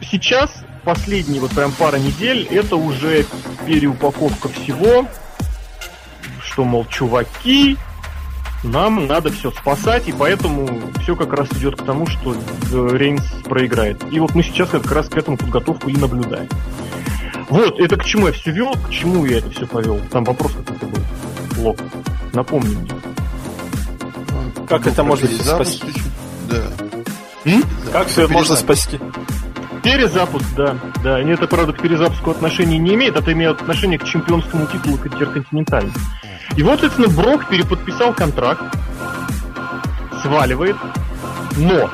[0.00, 0.50] сейчас,
[0.84, 3.24] последние вот прям пара недель, это уже
[3.66, 5.06] переупаковка всего,
[6.42, 7.76] что, мол, чуваки,
[8.64, 10.68] нам надо все спасать, и поэтому
[11.02, 14.02] все как раз идет к тому, что э, Рейнс проиграет.
[14.10, 16.48] И вот мы сейчас как раз к этому подготовку и наблюдаем.
[17.48, 20.00] Вот, это к чему я все вел, к чему я это все повел.
[20.10, 21.02] Там вопрос какой-то был.
[21.58, 21.78] Лок.
[22.32, 22.90] Напомни мне.
[24.68, 25.92] Как это можно спасти?
[26.50, 26.62] Да.
[27.44, 27.64] М?
[27.92, 29.00] Как все можно спасти?
[29.82, 30.76] Перезапуск, да.
[31.02, 34.96] Да, и это, правда, к перезапуску отношения не имеет, это имеет отношение к чемпионскому титулу
[34.96, 35.94] интерконтинентальному.
[36.56, 38.62] И вот, соответственно, Брок переподписал контракт,
[40.22, 40.76] сваливает,
[41.56, 41.88] но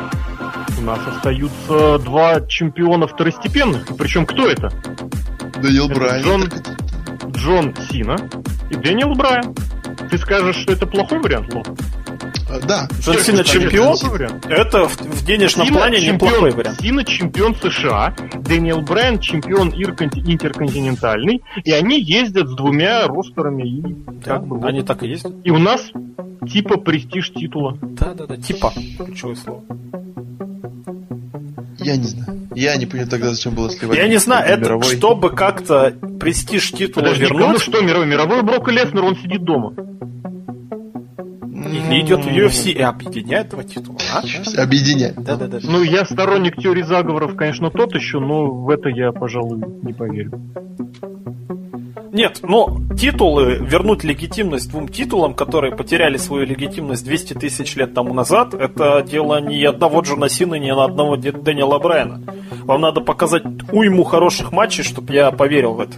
[0.78, 3.86] у нас остаются два чемпиона второстепенных.
[3.96, 4.70] Причем кто это?
[5.60, 6.22] Дэниел Брайан.
[6.24, 6.50] Джон,
[7.30, 8.16] Джон Сина
[8.70, 9.54] и Дэниел Брайан.
[10.10, 11.62] Ты скажешь, что это плохой вариант, Ло?
[12.50, 12.88] А, да.
[13.00, 13.96] Джон Сина чемпион?
[14.48, 16.80] Это в, в денежном Сина плане чемпион, неплохой вариант.
[16.80, 23.62] Сина чемпион США, Дэниел Брайан чемпион интерконтинентальный, и они ездят с двумя roster ами.
[23.68, 23.82] И
[24.24, 24.88] да, как бы, они вот.
[24.88, 25.32] так и ездят.
[25.44, 25.90] И у нас
[26.48, 27.78] типа престиж титула.
[27.80, 28.72] Да-да-да, типа.
[28.98, 29.62] Ключевое слово.
[31.84, 32.48] Я не знаю.
[32.54, 33.98] Я не понял тогда, зачем было сливать.
[33.98, 34.96] Я не знаю, это мировой.
[34.96, 37.42] чтобы как-то престиж титула Подожди, вернуть.
[37.42, 38.06] Кому что мировой?
[38.06, 39.74] Мировой Брок и Леснер, он сидит дома.
[41.66, 44.22] Или идет в UFC и объединяет два титула, а?
[44.62, 45.16] Объединяет.
[45.16, 45.58] Да, да, да.
[45.62, 50.32] Ну, я сторонник теории заговоров, конечно, тот еще, но в это я, пожалуй, не поверю.
[52.14, 58.14] Нет, но титулы, вернуть легитимность двум титулам, которые потеряли свою легитимность 200 тысяч лет тому
[58.14, 62.22] назад, это дело ни одного Джона Сина, ни одного Дэниела Брайана.
[62.62, 65.94] Вам надо показать уйму хороших матчей, чтобы я поверил в это.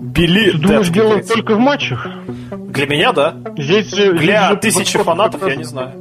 [0.00, 2.08] Били Ты думаешь, дело только в матчах?
[2.50, 3.36] Для меня, да.
[3.58, 6.00] Здесь, Для здесь тысячи фанатов, я не знаю.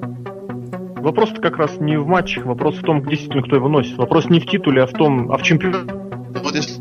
[0.95, 3.97] вопрос как раз не в матчах, вопрос в том, действительно, кто его носит.
[3.97, 6.06] Вопрос не в титуле, а в том, а в чемпионате.
[6.43, 6.79] Вот если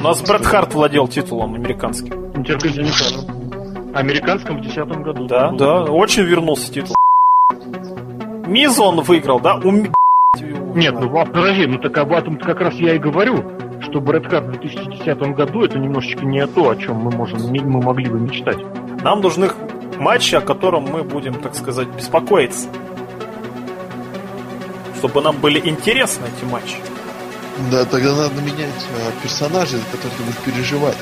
[0.00, 2.12] У нас Брэд Харт владел титулом американским.
[2.34, 3.94] Интерконтинентальным.
[3.94, 5.26] Американском в 2010 году.
[5.26, 6.94] Да, да, очень вернулся титул.
[8.46, 9.56] Миз он выиграл, да?
[9.56, 9.90] У Ми-
[10.74, 13.42] Нет, ну а, подожди, ну так об этом как раз я и говорю,
[13.82, 17.82] что Брэд Харт в 2010 году это немножечко не то, о чем мы можем, мы
[17.82, 18.58] могли бы мечтать.
[19.02, 19.50] Нам нужны
[19.98, 22.68] матчи, о котором мы будем, так сказать, беспокоиться.
[24.98, 26.76] Чтобы нам были интересны эти матчи.
[27.70, 30.96] Да, тогда надо менять а, персонажей, за которых ты будешь переживать.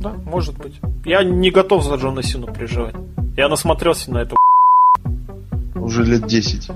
[0.00, 0.80] Да, может быть.
[1.04, 2.94] Я не готов за Джона Сину переживать.
[3.36, 4.36] Я насмотрелся на это.
[5.90, 6.70] Уже лет 10.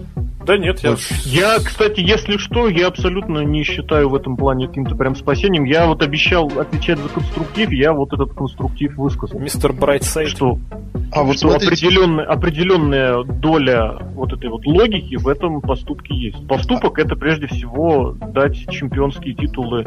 [0.47, 0.97] Да нет, я...
[1.25, 5.65] Я, кстати, если что, я абсолютно не считаю в этом плане каким-то прям спасением.
[5.65, 9.39] Я вот обещал отвечать за конструктив, я вот этот конструктив высказал.
[9.41, 10.29] Мистер Брайтсайд.
[10.29, 10.59] Что,
[11.13, 16.47] А вот что смотрите, определенная, определенная доля вот этой вот логики в этом поступке есть.
[16.47, 19.85] Поступок это прежде всего дать чемпионские титулы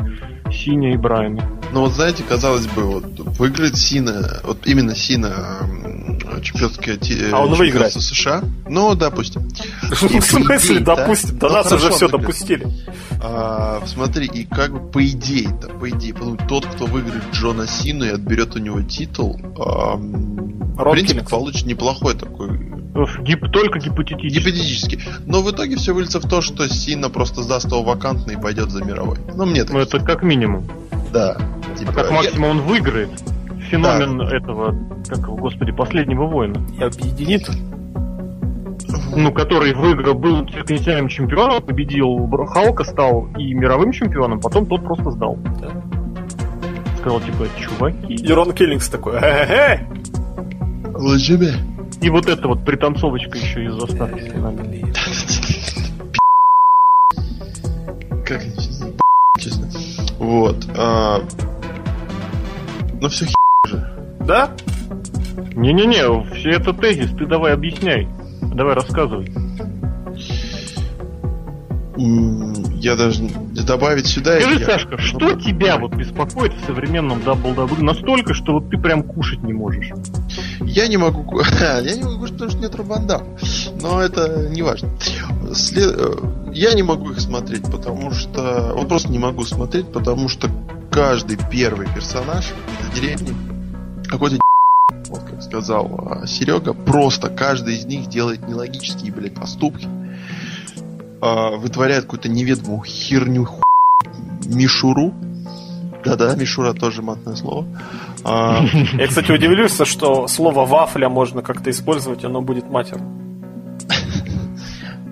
[0.52, 1.42] Сине и Брайану.
[1.74, 3.06] ну вот знаете, казалось бы, вот
[3.38, 7.94] выиграет Сина, вот именно Сина м, чемпионское ти- А он чемпионство выиграет.
[7.94, 8.42] США.
[8.70, 9.50] Ну, допустим.
[9.90, 10.96] В смысле, Да.
[10.96, 11.38] допустим?
[11.38, 12.68] Да Ну, нас уже все допустили.
[13.22, 16.14] А, смотри, и как бы по идее-то, по идее,
[16.48, 19.40] тот, кто выиграет Джона Сину и отберет у него титул,
[19.98, 22.50] в принципе, получит неплохой такой
[23.20, 24.40] Гип- только гипотетически.
[24.40, 25.00] гипотетически.
[25.26, 28.72] Но в итоге все выльется в то, что Сина просто сдаст его вакантно и пойдет
[28.72, 29.18] за мировой.
[29.36, 30.68] Ну, мне так Ну это как минимум.
[31.14, 31.38] Да.
[31.78, 33.10] Типа, А как я- максимум он выиграет.
[33.70, 34.76] Феномен этого,
[35.08, 36.66] как его, господи, последнего воина.
[36.80, 37.48] И объединит.
[39.16, 45.12] Ну, который выиграл, был континентальным чемпионом, победил Халка, стал и мировым чемпионом, потом тот просто
[45.12, 45.38] сдал.
[45.60, 45.70] Да.
[47.00, 48.16] Сказал, типа, чуваки.
[48.16, 49.20] И Рон Киллингс такой.
[50.94, 51.54] Лжебе.
[52.02, 54.94] И вот эта вот пританцовочка еще из заставки с феноменом.
[58.24, 58.44] Как
[59.40, 59.68] честно.
[60.20, 60.58] Вот.
[60.78, 61.22] а,
[63.02, 63.26] Ну все
[64.20, 64.52] Да?
[65.56, 68.08] Не-не-не, все это тезис, ты давай объясняй.
[68.58, 69.32] Давай рассказывай.
[72.80, 73.24] Я даже
[73.68, 74.40] добавить сюда.
[74.40, 79.04] Скажи, я- Сашка, что тебя вот беспокоит в современном WWE настолько, что вот ты прям
[79.04, 79.90] кушать не можешь?
[80.62, 81.40] Я не могу...
[81.62, 83.22] Я не могу потому что нет Рубанда.
[83.80, 84.90] Но это не важно.
[85.54, 86.16] След- э,
[86.52, 88.74] Я не могу их смотреть, потому что...
[88.76, 90.50] Вот просто не могу смотреть, потому что
[90.92, 92.46] каждый первый персонаж
[92.92, 93.36] в деревне
[94.08, 94.38] какой-то
[95.48, 99.88] сказал Серега, просто каждый из них делает нелогические, блядь, поступки,
[101.22, 103.62] а, вытворяет какую-то неведомую херню, ху-
[104.46, 105.14] мишуру.
[106.04, 107.66] Да-да, мишура тоже матное слово.
[108.24, 113.08] А, Я, кстати, удивлюсь, что слово вафля можно как-то использовать, и оно будет матерным.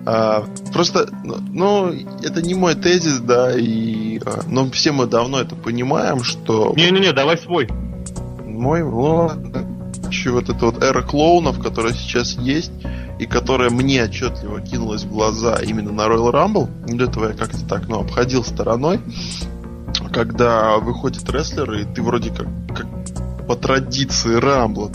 [0.08, 5.40] А, просто, ну, ну, это не мой тезис, да, и, а, но все мы давно
[5.40, 7.66] это понимаем, что Не-не-не, давай свой.
[8.44, 9.32] мой, ну,
[10.08, 12.72] еще вот эта вот эра клоунов, которая сейчас есть,
[13.18, 17.64] и которая мне отчетливо кинулась в глаза именно на Royal Rumble, до этого я как-то
[17.66, 19.00] так, ну, обходил стороной,
[20.12, 22.86] когда выходит рестлер, и ты вроде как, как
[23.46, 24.90] по традиции Рамбла,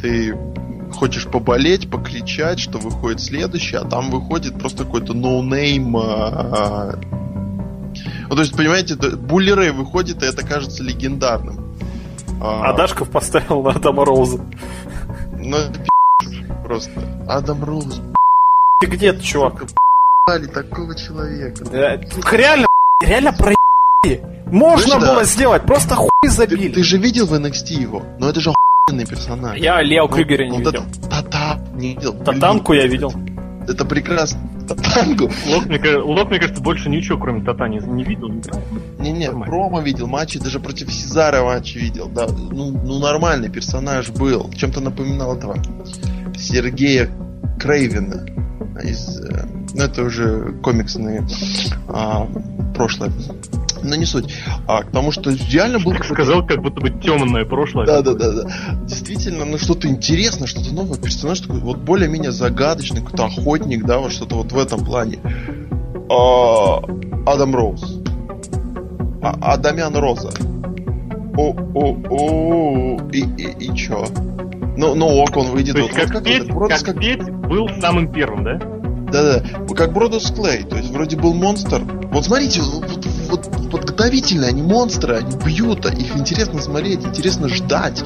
[0.00, 0.36] ты
[0.92, 5.96] хочешь поболеть, покричать, что выходит следующий, а там выходит просто какой-то ноунейм.
[5.96, 6.98] а, а.
[8.28, 11.67] Ну, то есть, понимаете, Рэй выходит, и это кажется легендарным.
[12.40, 14.44] А Дашков поставил на Адама Роуза.
[15.36, 15.80] Ну, это
[16.64, 16.90] просто.
[17.28, 18.00] Адам Роуз,
[18.80, 19.64] Ты где ты, чувак?
[20.26, 21.64] бали такого человека.
[21.64, 21.96] Да,
[22.30, 22.66] Реально,
[23.02, 23.54] реально про
[24.46, 25.12] Можно да.
[25.14, 26.68] было сделать, просто хуй Ты, забили.
[26.68, 28.02] ты же видел в NXT его?
[28.18, 28.50] Но это же
[28.86, 29.58] охуенный персонаж.
[29.58, 30.84] Я Лео Ну, Крюгера не вот видел.
[31.10, 32.12] Тата не видел.
[32.24, 33.12] Татанку я видел.
[33.66, 34.40] Это прекрасно.
[34.68, 35.30] Татанку.
[35.46, 38.30] Лок, мне, Лок, мне кажется, больше ничего, кроме Татани, не видел.
[38.98, 42.26] Не-не, промо видел, матчи, даже против Сезара матчи видел, да.
[42.26, 44.50] Ну, ну нормальный персонаж был.
[44.52, 45.56] Чем-то напоминал этого
[46.36, 47.10] Сергея
[47.58, 48.26] Крейвена.
[48.82, 51.26] Из, э, ну, это уже комиксные
[51.88, 52.28] а,
[52.76, 53.10] прошлое.
[53.82, 54.32] Но не суть.
[54.66, 57.86] А к тому, что реально был Как сказал, как будто бы темное прошлое.
[57.86, 58.48] да, да, да, да.
[58.84, 60.98] Действительно, ну что-то интересное, что-то новое.
[60.98, 65.18] Персонаж такой вот более-менее загадочный, какой-то охотник, да, вот что-то вот в этом плане.
[66.10, 66.80] А,
[67.26, 68.00] Адам Роуз.
[69.22, 70.30] А, Адамян Роза.
[71.36, 74.06] О, о, о, и, и, и чё?
[74.76, 75.74] Ну, ну ок, он выйдет.
[75.74, 78.58] То есть вот, как, вот Петь, Бродус как Петь был самым первым, да?
[79.10, 79.74] да, да.
[79.74, 80.62] Как Бродус Клей.
[80.64, 81.82] То есть вроде был монстр.
[82.12, 88.04] Вот смотрите, вот, вот подготовительные, они монстры, они бьют, их интересно смотреть, интересно ждать.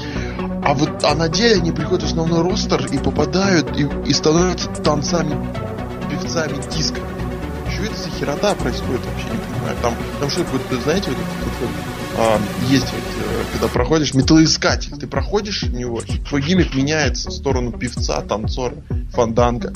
[0.64, 4.68] А вот а на деле они приходят в основной ростер и попадают и, и становятся
[4.68, 5.37] танцами,
[6.11, 7.00] певцами диска.
[7.72, 9.76] Что это за херота происходит, вообще не понимаю.
[9.82, 11.18] Там, там что то знаете, вот,
[11.61, 11.70] вот,
[12.18, 17.72] а, есть вот, э, когда проходишь металлоискатель, ты проходишь него, твой гиммик меняется в сторону
[17.72, 18.74] певца, танцора,
[19.12, 19.72] фанданга.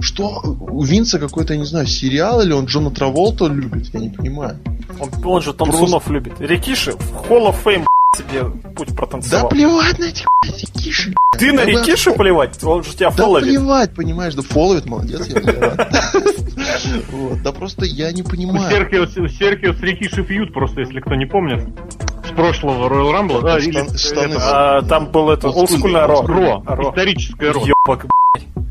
[0.00, 0.40] Что?
[0.44, 3.92] У Винца какой-то, не знаю, сериал или он Джона Траволта любит?
[3.92, 4.58] Я не понимаю.
[5.00, 6.12] Он, он же танцунов Просто...
[6.12, 6.40] любит.
[6.40, 7.84] Рекиши в Hall of Fame
[8.16, 9.42] себе путь протанцевал.
[9.42, 11.14] Да плевать на этих Рекиши.
[11.38, 12.64] Ты на Рекиши плевать?
[12.64, 13.46] Он же тебя фоловит.
[13.46, 15.40] Да плевать, понимаешь, да фоловит, молодец, я
[17.44, 18.66] да просто я не понимаю.
[18.66, 21.68] У Серхио, у Серхио с Рикиши фьют, просто если кто не помнит.
[22.26, 23.42] С прошлого Royal Rumble.
[23.42, 23.58] Да,
[24.78, 26.62] а, там был это олдскульное Ро.
[26.90, 27.62] Историческое Ро.
[27.64, 28.67] Ёбак, Нюхни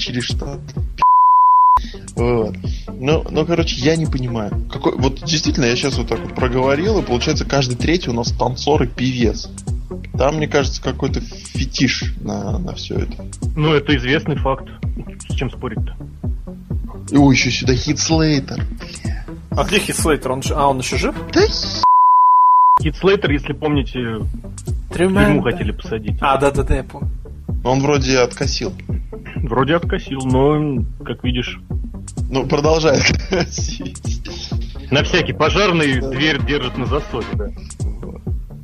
[0.00, 0.60] через штат.
[2.16, 2.54] Вот.
[2.88, 4.52] Ну, ну, короче, я не понимаю.
[4.70, 8.32] Какой, вот действительно, я сейчас вот так вот проговорил, и получается, каждый третий у нас
[8.32, 9.48] танцор и певец.
[10.18, 13.24] Там, мне кажется, какой-то фетиш на, на все это.
[13.56, 14.68] Ну, это известный факт.
[15.28, 15.96] С чем спорить-то?
[17.16, 18.64] О, еще сюда Хит Слейтер.
[19.50, 20.32] А где Хит Слейтер?
[20.32, 21.14] Он, а, он еще жив?
[21.32, 21.40] Да
[22.82, 24.20] Хит Слейтер, если помните,
[24.92, 26.16] Тюрьму хотели посадить.
[26.20, 27.10] А, да-да-да, я помню.
[27.64, 28.72] Он вроде откосил.
[29.42, 31.60] Вроде откосил, но, как видишь...
[32.30, 34.22] Ну, продолжает косить.
[34.90, 37.48] На всякий пожарный дверь держит на засове, да.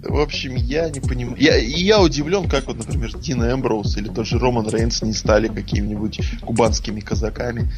[0.08, 1.36] В общем, я не понимаю.
[1.38, 5.48] Я, я удивлен, как вот, например, Дина Эмброуз или тот же Роман Рейнс не стали
[5.48, 7.70] какими-нибудь кубанскими казаками.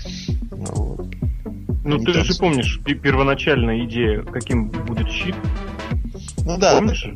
[0.50, 1.06] Вот.
[1.84, 5.34] Ну, не ты же помнишь первоначальная идея, каким будет щит.
[6.44, 6.74] Ну да.
[6.74, 7.08] Помнишь?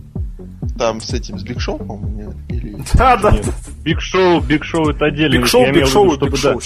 [0.78, 2.76] Там с этим, с Big Show, по-моему, или...
[2.94, 3.36] Да, да.
[3.82, 5.38] Big Show, Big Show это отдельно.
[5.38, 6.60] Big Show, Big Show, Big Show,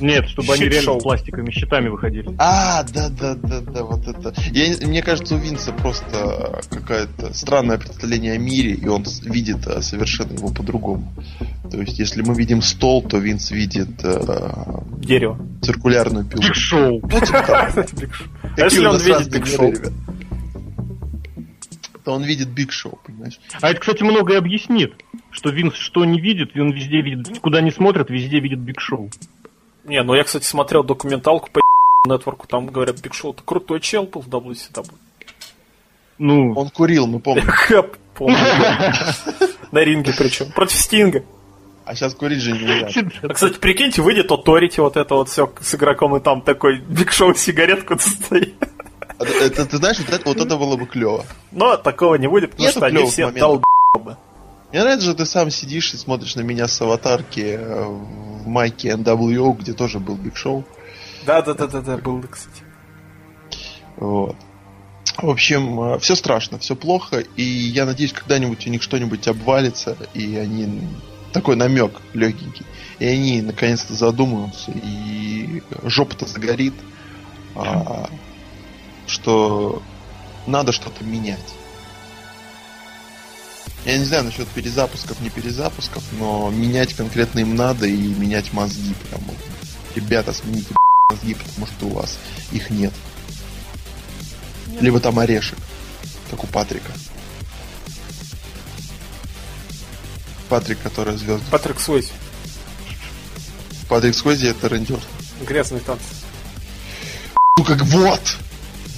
[0.00, 2.34] нет, чтобы они реально с пластиковыми щитами выходили.
[2.38, 4.34] А, да, да, да, да, вот это.
[4.50, 9.80] Я, мне кажется, у Винса просто какое-то странное представление о мире, и он видит а,
[9.80, 11.12] совершенно его по-другому.
[11.70, 14.20] То есть, если мы видим стол, то Винс видит э,
[14.98, 15.38] дерево.
[15.62, 16.42] Циркулярную пилу.
[16.42, 17.00] Биг Шоу.
[17.00, 17.72] Ну, типа
[18.56, 19.72] а если он видит Биг Шоу?
[22.04, 23.38] то он видит Биг Шоу, понимаешь?
[23.60, 24.94] А это, кстати, многое объяснит.
[25.32, 29.10] Что Винс что не видит, он везде видит, куда не смотрит, везде видит Биг Шоу.
[29.84, 31.60] Не, ну я, кстати, смотрел документалку по
[32.06, 34.92] нетворку, там говорят, Биг Шоу это крутой чел был в WCW.
[36.18, 36.52] Ну...
[36.54, 37.48] Он курил, мы помним.
[38.14, 38.36] помню.
[39.72, 40.52] На ринге причем.
[40.52, 41.24] Против Стинга.
[41.84, 42.88] А сейчас курить же нельзя.
[43.22, 47.10] А, кстати, прикиньте, выйдет Authority, вот это вот все с игроком, и там такой Биг
[47.10, 48.54] Шоу сигаретку стоит.
[49.18, 51.24] А это, ты знаешь, вот это, вот это было бы клево.
[51.50, 54.16] Но такого не будет, Нету потому что они все долб***бы.
[54.72, 58.88] Мне нравится, что ты сам сидишь и смотришь на меня с аватарки э, в майке
[58.90, 60.64] NWO, где тоже был Биг Шоу.
[61.26, 62.62] Да, да, да, да, да, был, кстати.
[63.96, 64.34] Вот.
[65.18, 69.94] В общем, э, все страшно, все плохо, и я надеюсь, когда-нибудь у них что-нибудь обвалится,
[70.14, 70.80] и они
[71.34, 72.64] такой намек легенький,
[72.98, 76.74] и они наконец-то задумаются, и жопа-то загорит,
[77.54, 78.08] а,
[79.06, 79.82] что
[80.46, 81.54] надо что-то менять.
[83.84, 88.94] Я не знаю насчет перезапусков, не перезапусков, но менять конкретно им надо и менять мозги
[89.08, 89.22] прям.
[89.96, 90.74] Ребята, смените
[91.10, 92.16] мозги, потому что у вас
[92.52, 92.92] их нет.
[94.68, 94.82] нет.
[94.82, 95.58] Либо там орешек,
[96.30, 96.92] как у Патрика.
[100.48, 101.42] Патрик, который звезд.
[101.50, 102.12] Патрик Суэзи.
[103.88, 105.00] Патрик Суэзи это рендер.
[105.40, 106.00] Грязный танц.
[107.58, 108.20] Ну как вот!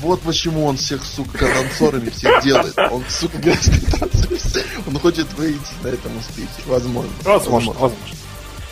[0.01, 2.77] Вот почему он всех, сука, танцорами всех делает.
[2.91, 4.63] Он, сука, грязный танцор.
[4.87, 6.49] Он хочет выйти на этом успехе.
[6.67, 7.13] Возможно.
[7.23, 8.17] Возможно, возможно.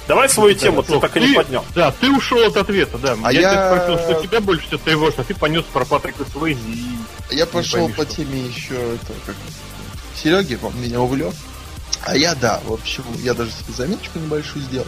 [0.09, 1.65] Давай свою тему, ты так и не поднял.
[1.75, 3.17] Да, ты ушел от ответа, да.
[3.23, 3.75] А я, я...
[3.75, 6.59] спросил, что тебя больше всего тревожит, а ты понес про Патрика Суэйзи
[7.31, 7.37] и...
[7.37, 9.37] Я пошел по теме еще, это, как...
[10.21, 11.33] Сереги, он меня увлек.
[12.05, 14.87] А я, да, в общем, я даже себе заметочку небольшую сделал.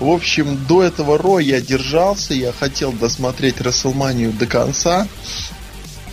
[0.00, 5.06] В общем, до этого Ро я держался, я хотел досмотреть Расселманию до конца.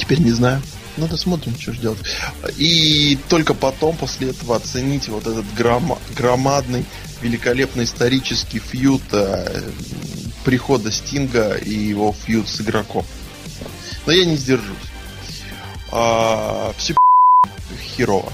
[0.05, 0.61] Теперь не знаю.
[0.97, 1.99] Ну, досмотрим, что же делать.
[2.57, 5.97] И только потом, после этого, оценить вот этот гром...
[6.15, 6.85] громадный,
[7.21, 9.63] великолепный исторический фьют э,
[10.45, 13.05] прихода Стинга и его фьют с игроком.
[14.05, 14.77] Но я не сдержусь.
[15.91, 16.95] А, все
[17.97, 18.31] херово.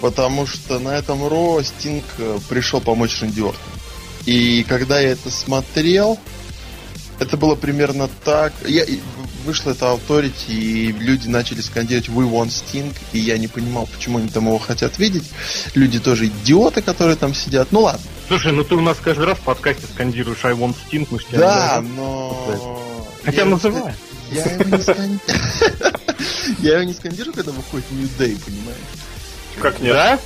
[0.00, 3.44] Потому что на этом Ро Стинг э, пришел помочь Рэнди
[4.26, 6.18] И когда я это смотрел,
[7.18, 8.52] это было примерно так.
[8.66, 8.84] Я,
[9.44, 14.18] вышло это Authority, и люди начали скандировать We want Sting, и я не понимал, почему
[14.18, 15.30] они там его хотят видеть.
[15.74, 17.68] Люди тоже идиоты, которые там сидят.
[17.70, 18.02] Ну ладно.
[18.28, 21.82] Слушай, ну ты у нас каждый раз в подкасте скандируешь I want Sting, мы Да,
[21.96, 22.80] но
[23.24, 23.94] Хотя называй.
[24.30, 25.20] Я его не скандирую.
[26.60, 28.78] Я его не скандирую, когда выходит New Day, понимаешь?
[29.60, 29.92] Как нет?
[29.92, 30.18] Да?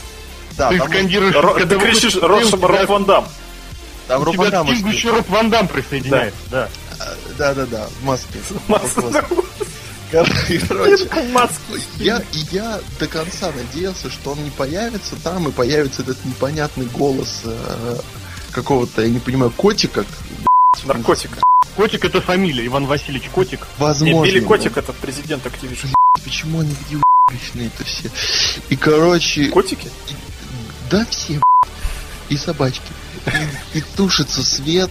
[0.57, 2.45] Да, Ты скандируешь, когда Ты кричишь Роб
[2.89, 3.26] Ван Дам.
[4.07, 6.69] Там У Роб тебя Ван Дам еще Роб Ван Дам присоединяется, да.
[7.39, 8.39] Да, да, да, в маске.
[10.11, 10.61] Короче,
[11.99, 16.87] я, и я до конца надеялся, что он не появится там, и появится этот непонятный
[16.87, 17.97] голос э,
[18.53, 20.05] какого-то, я не понимаю, котика.
[20.85, 21.31] Наркотик.
[21.75, 23.67] Котик это фамилия, Иван Васильевич Котик.
[23.79, 24.31] Возможно.
[24.31, 25.93] Билли Котик это президент Activision.
[26.25, 28.11] Почему они такие уебищные это все?
[28.69, 29.91] И, короче, Котики?
[30.91, 31.41] да все,
[32.29, 32.93] и собачки.
[33.74, 34.91] И, и тушится свет,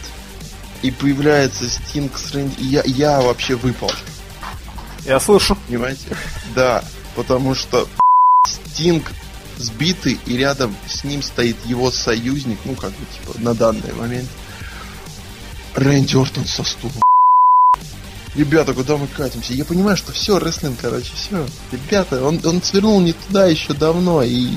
[0.81, 2.55] и появляется Стинг с Рэнди.
[2.59, 3.91] Я, я вообще выпал.
[5.05, 5.57] Я слышу.
[5.67, 6.17] Понимаете?
[6.53, 6.83] Да,
[7.15, 7.88] потому что
[8.47, 9.11] Стинг
[9.57, 14.29] сбитый, и рядом с ним стоит его союзник, ну, как бы, типа, на данный момент.
[15.75, 17.04] Рэнди Ортон со стулом.
[18.36, 19.53] Ребята, куда мы катимся?
[19.53, 21.45] Я понимаю, что все, рестлинг, короче, все.
[21.71, 24.47] Ребята, он, он свернул не туда еще давно, и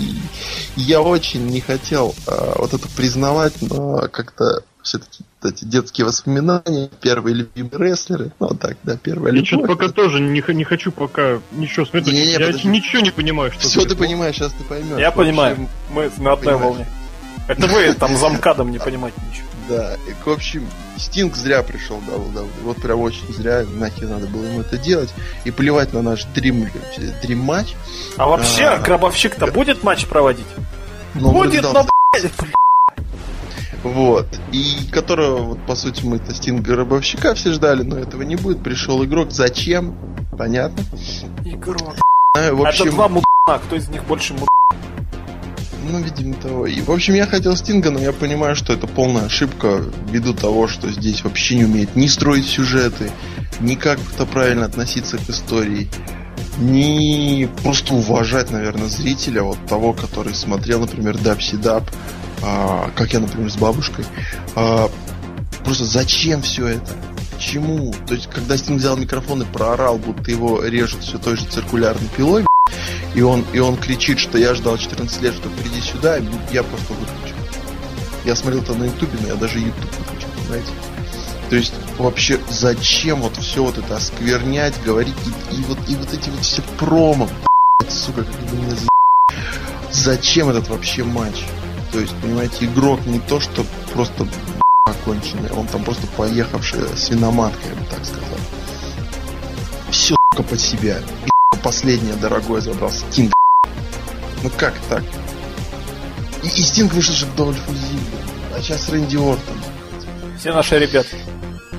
[0.77, 7.35] я очень не хотел а, вот это признавать, но как-то все-таки эти детские воспоминания, первые
[7.35, 11.87] любимые рестлеры, ну так, да, первая Я что-то пока тоже не, не хочу пока ничего
[11.87, 12.13] смотреть.
[12.15, 12.67] Не-не, я подожди.
[12.69, 14.99] ничего не понимаю, что Все ты понимаешь, сейчас ты поймешь.
[14.99, 15.69] Я В понимаю.
[15.91, 16.61] Мы на одной Понимаешь.
[16.63, 16.87] волне.
[17.47, 19.47] Это вы там замкадом не понимаете ничего.
[19.69, 20.67] Да, и, в общем,
[20.97, 22.49] Стинг зря пришел в WWE.
[22.65, 25.13] Вот прям очень зря, нахер надо было ему это делать.
[25.45, 26.69] И плевать на наш дрим,
[27.23, 27.75] дрим матч.
[28.17, 28.79] А вообще, А.
[28.79, 30.47] Гробовщик-то будет матч проводить?
[31.15, 32.33] Но он Будет, но, блядь,
[33.83, 34.27] Вот.
[34.53, 38.63] И которого, вот, по сути, мы-то Стинга Гробовщика все ждали, но этого не будет.
[38.63, 39.33] Пришел игрок.
[39.33, 39.97] Зачем?
[40.37, 40.83] Понятно.
[41.45, 41.97] игрок.
[42.37, 44.49] А, в Это общем, два мудана, кто из них больше мудак?
[45.89, 46.67] Ну, видимо, того.
[46.67, 50.69] И, в общем, я хотел Стинга, но я понимаю, что это полная ошибка ввиду того,
[50.69, 53.11] что здесь вообще не умеет ни строить сюжеты,
[53.61, 55.89] ни как-то правильно относиться к истории,
[56.59, 61.85] ни просто уважать, наверное, зрителя, вот того, который смотрел, например, Дабси Даб,
[62.43, 64.05] а, как я, например, с бабушкой.
[64.55, 64.91] А,
[65.65, 66.91] просто зачем все это?
[67.39, 67.95] Чему?
[68.07, 72.09] То есть, когда Стинг взял микрофон и проорал, будто его режут все той же циркулярной
[72.17, 72.48] пилой,
[73.19, 76.19] и он, и он кричит, что я ждал 14 лет, что приди сюда,
[76.53, 77.37] я просто выключил.
[78.25, 80.71] Я смотрел это на ютубе, но я даже ютуб выключил, понимаете?
[81.51, 86.15] То есть, вообще, зачем вот все вот это осквернять, говорить, и, и вот, и вот
[86.15, 87.29] эти вот все промо,
[87.81, 88.87] блядь, сука, как вы меня за...
[89.91, 91.43] Зачем этот вообще матч?
[91.91, 94.29] То есть, понимаете, игрок не то, что просто
[94.85, 98.39] оконченный, он там просто поехавшая свиноматка, я бы так сказал.
[99.91, 100.99] Все, сука, под себя.
[101.63, 103.33] Последнее дорогое забрал Стинг.
[104.43, 105.03] Ну как так?
[106.43, 107.57] И, и Стинг вышел же к Зиглеру.
[108.57, 109.57] А сейчас Рэнди Ортон.
[110.39, 111.09] Все наши ребята,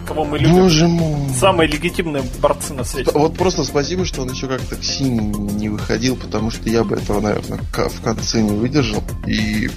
[0.05, 0.63] кого мы любим.
[0.63, 1.29] Боже мой.
[1.33, 3.11] Самые легитимные борцы на свете.
[3.13, 6.97] Вот просто спасибо, что он еще как-то к Сине не выходил, потому что я бы
[6.97, 9.03] этого, наверное, в конце не выдержал.
[9.25, 9.69] И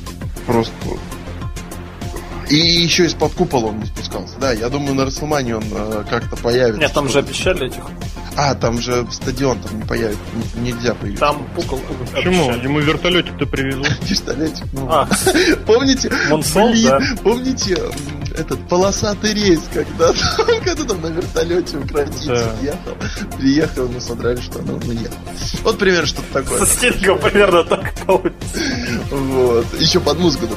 [0.47, 0.73] просто...
[2.51, 4.35] И еще из-под купола он не спускался.
[4.41, 6.81] Да, я думаю, на Расселмане он э, как-то появится.
[6.81, 7.85] Нет, там же обещали этих.
[8.37, 10.21] А, там же стадион там не появится.
[10.57, 11.25] Нельзя появиться.
[11.27, 12.07] Там пукол пукол.
[12.15, 12.45] Почему?
[12.45, 12.65] обещали.
[12.65, 13.89] Ему вертолетик-то привезут.
[14.09, 14.65] Пистолетик.
[14.73, 14.89] ну.
[14.91, 15.09] А,
[15.67, 16.11] Помните?
[16.31, 16.99] Монсол, да.
[17.23, 17.77] помните
[18.33, 20.13] этот полосатый рейс, когда,
[20.65, 22.55] когда там на вертолете укротиться Да.
[22.63, 22.97] ехал,
[23.39, 25.15] приехал, мы содрали, что он уехал.
[25.63, 26.61] Вот примерно что-то такое.
[26.61, 27.93] со стингом примерно так.
[28.07, 28.33] Вот.
[29.79, 30.49] Еще под музыку.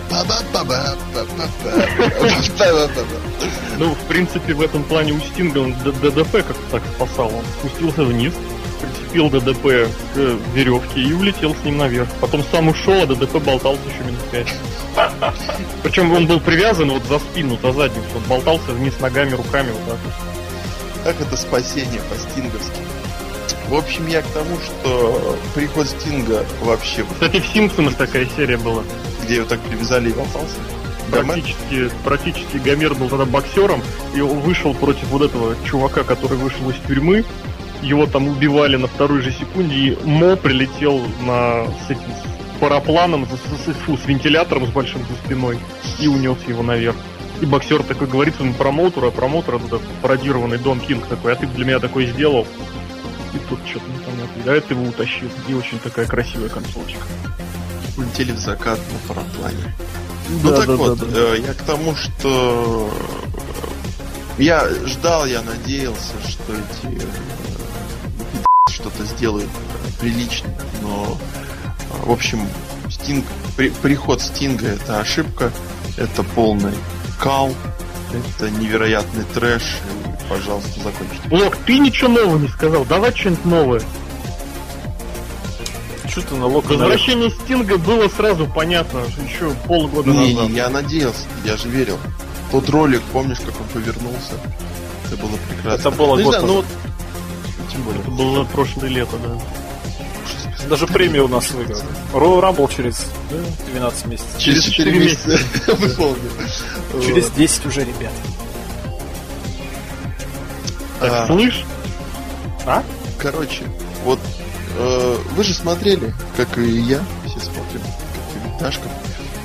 [3.77, 7.27] Ну, в принципе, в этом плане у Стинга он ДДП как-то так спасал.
[7.27, 8.33] Он спустился вниз,
[8.85, 10.17] прицепил ДДП к
[10.53, 12.07] веревке и улетел с ним наверх.
[12.21, 14.53] Потом сам ушел, а ДДП болтался еще минут пять.
[15.83, 18.05] Причем он был привязан вот за спину, за задницу.
[18.15, 19.97] Он болтался вниз ногами, руками вот так.
[21.03, 22.79] Как это спасение по-стинговски?
[23.69, 28.83] В общем, я к тому, что приход Стинга вообще, Кстати, в Симпсонах такая серия была.
[29.23, 30.55] где его так привязали и болтался.
[31.09, 33.81] Практически, практически Гомер был тогда боксером,
[34.15, 37.23] и он вышел против вот этого чувака, который вышел из тюрьмы.
[37.85, 43.25] Его там убивали на второй же секунде, и Мо прилетел на, с этим с парапланом,
[43.27, 45.59] с, с- с- фу, с вентилятором с большим за спиной,
[45.99, 46.95] и унес его наверх.
[47.41, 51.45] И боксер такой говорит своему промоутеру, а промоутер это пародированный Дон Кинг такой, а ты
[51.47, 52.47] для меня такой сделал.
[53.33, 54.51] И тут что-то непонятно.
[54.51, 55.27] А это его утащил.
[55.49, 57.01] И очень такая красивая концовочка.
[57.97, 59.75] Улетели в закат на параплане.
[60.41, 61.19] Ну Да, так да, вот, да, да.
[61.35, 62.89] э, я к тому, что
[64.37, 67.01] э, я ждал, я надеялся, что эти
[68.85, 70.47] что-то сделают э, прилично,
[70.83, 71.17] но
[72.03, 72.47] э, в общем
[72.89, 73.25] Стинг,
[73.57, 75.51] при- приход Стинга это ошибка,
[75.97, 76.73] это полный
[77.19, 77.51] кал,
[78.13, 79.77] это невероятный трэш.
[80.29, 81.21] пожалуйста, закончите.
[81.31, 83.81] Лок, ты ничего нового не сказал, давай что-нибудь новое.
[86.07, 90.49] Что ты на Лока Возвращение Стинга было сразу понятно, еще полгода Не, назад.
[90.51, 91.97] не, я надеялся, я же верил.
[92.51, 94.33] Тот ролик, помнишь, как он повернулся?
[95.07, 95.79] Это было прекрасно.
[95.89, 96.65] Это было Ну, не год знаю, ну вот,
[97.75, 98.01] тем более.
[98.01, 99.37] Это было прошлое лето, да.
[100.69, 101.79] Даже премию у нас выиграл.
[102.13, 103.05] Royal Rumble через
[103.71, 104.37] 12 месяцев.
[104.39, 105.39] Через Через 4 четыре месяца.
[107.05, 108.11] Через 10 уже, ребят.
[110.99, 111.63] Так, А, слышь,
[112.65, 112.83] А?
[113.19, 113.63] Короче,
[114.05, 114.19] вот
[114.77, 118.89] э, вы же смотрели, как и я, все смотрим, как и Дашка.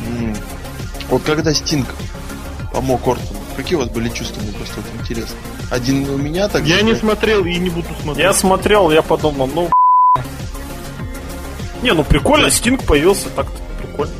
[0.06, 0.36] М,
[1.08, 1.88] Вот когда Стинг
[2.72, 5.36] помог Ортону, какие у вас были чувства, мне просто вот интересно.
[5.70, 8.24] Один у меня так я не смотрел и не буду смотреть.
[8.24, 9.70] Я смотрел, я подумал, ну...
[11.82, 14.12] Не, ну прикольно, Стинг появился так-то прикольно.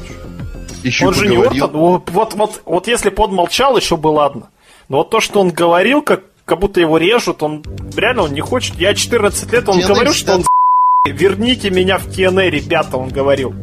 [0.82, 1.36] Еще Он же не.
[1.36, 1.72] Ортон.
[1.72, 4.50] Вот, вот, вот, вот если бы он молчал, еще бы ладно.
[4.88, 7.62] Но вот то, что он говорил, как, как будто его режут, он
[7.96, 8.76] реально он не хочет.
[8.76, 10.44] Я 14 лет, он TNA говорил, что он
[11.04, 13.54] верните меня в TNA, ребята, он говорил.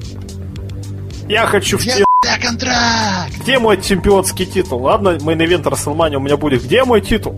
[1.28, 3.30] Я хочу в Где TNA.
[3.42, 4.82] Где мой чемпионский титул?
[4.84, 6.64] Ладно, мейн ивент Расселмания у меня будет.
[6.64, 7.36] Где мой титул?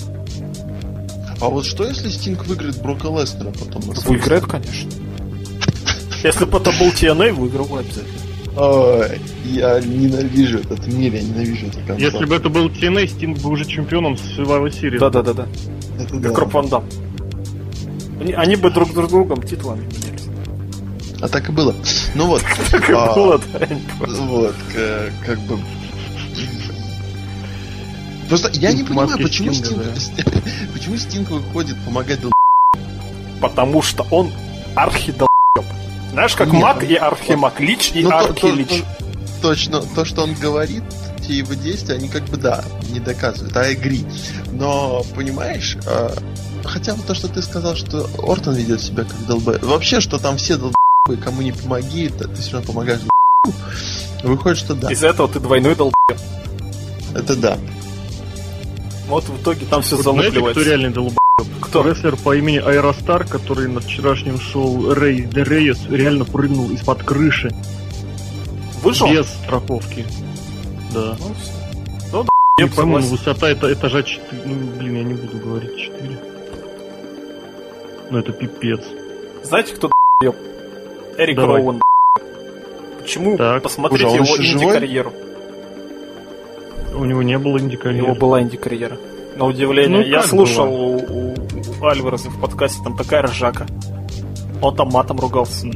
[1.42, 3.82] А вот что если Стинг выиграет Брока Леснера потом?
[3.82, 4.92] Выиграет, конечно.
[6.24, 8.20] Если бы это был TNA, выиграл бы обязательно.
[8.58, 12.14] Ой, я ненавижу этот мир, я ненавижу этот концерт.
[12.14, 15.00] Если бы это был TNA, Стинг бы уже чемпионом Survivor Series.
[15.00, 15.48] Да-да-да-да.
[15.98, 16.40] Это Как да.
[16.40, 16.84] Роб Ван Дам.
[18.20, 20.28] Они, они бы друг друг другом титулами менялись.
[21.22, 21.74] А так и было.
[22.16, 22.42] Ну вот.
[22.72, 23.68] Как а, было, да.
[24.00, 25.58] Вот, к- как бы...
[28.30, 29.84] Просто я не понимаю, почему Стинг,
[30.74, 32.32] почему Стинг выходит помогать дол...
[33.42, 34.32] Потому что он
[34.76, 35.30] архидолб.
[36.12, 37.60] Знаешь, как Нет, маг и архимаг.
[37.60, 38.68] Лич и Ну, архилич.
[38.70, 38.86] то-
[39.42, 40.84] Точно, то, что он говорит,
[41.26, 42.62] те его действия, они как бы, да,
[42.92, 44.06] не доказывают, а игри.
[44.52, 46.14] Но, понимаешь, а,
[46.66, 49.64] хотя вот то, что ты сказал, что Ортон ведет себя как долбоеб.
[49.64, 53.64] Вообще, что там все долбоебы, кому не помоги, ты все равно помогаешь долбоебу.
[54.24, 54.92] Выходит, что да.
[54.92, 55.94] Из-за этого ты двойной долб.
[57.16, 57.58] Это да.
[59.10, 60.70] Вот в итоге там все Вот знаете, кто залупливается.
[60.70, 61.14] реально долб...
[61.62, 61.84] Кто?
[61.84, 67.52] Рестлер по имени Аэростар, который на вчерашнем шоу Рэй де Рейес реально прыгнул из-под крыши
[68.82, 69.08] Выжил?
[69.08, 70.06] без страховки.
[70.94, 71.16] Да.
[71.20, 71.36] Ну.
[72.12, 72.26] Ну,
[72.60, 74.42] И, я по-моему, высота это этажа 4.
[74.46, 76.20] Ну, блин, я не буду говорить 4.
[78.12, 78.82] Ну, это пипец.
[79.44, 79.90] Знаете, кто
[80.24, 80.36] еб?
[81.18, 81.62] Эрик Давай.
[81.62, 81.82] Роуэн.
[83.02, 83.38] Почему?
[83.38, 83.64] Так.
[83.64, 85.14] Посмотрите Слушай, а его инди-карьеру.
[86.96, 88.06] У него не было У индикарьеры.
[88.06, 88.98] него была инди-карьера.
[89.38, 90.00] На удивление.
[90.00, 91.34] Ну, я слушал у,
[91.80, 93.66] у Альвареса в подкасте, там такая ржака.
[94.62, 95.68] Он там матом ругался.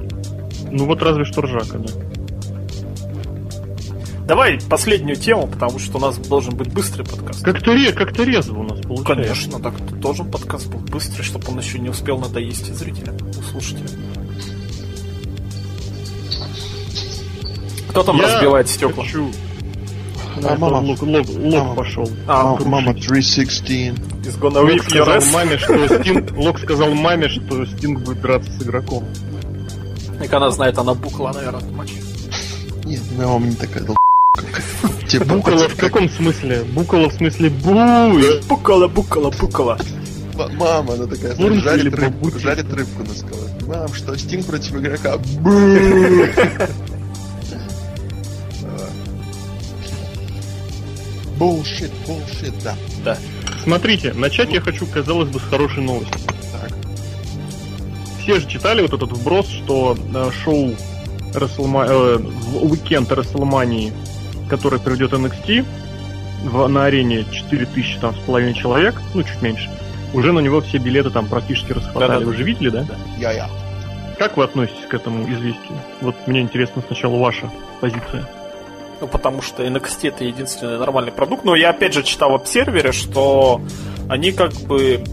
[0.72, 1.90] Ну, вот разве что ржака, да.
[4.28, 7.44] Давай последнюю тему, потому что у нас должен быть быстрый подкаст.
[7.44, 9.14] Как-то, ре- как-то резво у нас получается.
[9.14, 13.18] Конечно, так должен подкаст был быстрый, чтобы он еще не успел надоесть зрителям,
[13.52, 13.88] слушателям.
[17.90, 19.04] Кто там Я разбивает стекла?
[19.04, 19.30] Хочу...
[20.42, 20.78] А, мама.
[20.80, 21.76] Лок, Лок- Лок Мама.
[21.76, 22.10] пошел.
[22.28, 23.70] А, Мама, мама 316.
[23.70, 25.32] из gonna Лок whip your сказал ass.
[25.34, 26.32] маме, что Стинг...
[26.38, 29.06] Лок сказал маме, что Стинг будет драться с игроком.
[30.24, 31.94] И она знает, она букла, наверное, от матча.
[32.86, 33.96] Нет, моя мама не такая дол...
[34.36, 34.62] как-
[35.08, 36.64] Типа, Букола как- в каком смысле?
[36.74, 38.42] Букола в смысле буй!
[38.48, 39.78] Букала, букала, букала.
[40.36, 43.66] Мама, она такая, жарит, рыбку, жарит рыбку на сковородке.
[43.68, 45.18] Мам, что, Стинг против игрока?
[51.44, 52.76] Bullshit, bullshit, да.
[53.04, 53.18] Да.
[53.64, 56.14] Смотрите, начать я хочу, казалось бы, с хорошей новости.
[56.54, 56.72] Так.
[58.22, 60.74] Все же читали вот этот вброс, что э, шоу
[61.34, 61.86] Расселма...
[61.86, 63.92] э, в уикенд Расселмании,
[64.50, 65.66] который приведет NXT,
[66.46, 69.70] в- на арене 4000 там с половиной человек, ну чуть меньше,
[70.14, 72.08] уже на него все билеты там практически расхватали.
[72.12, 72.26] Да-да-да.
[72.26, 72.86] Вы же видели, да?
[73.18, 73.50] Я-я.
[74.18, 75.78] Как вы относитесь к этому известию?
[76.02, 77.50] Вот мне интересно сначала ваша
[77.82, 78.30] позиция.
[79.04, 81.44] Ну, потому что NXT это единственный нормальный продукт.
[81.44, 83.60] Но я опять же читал в обсервере, что
[84.08, 85.04] они как бы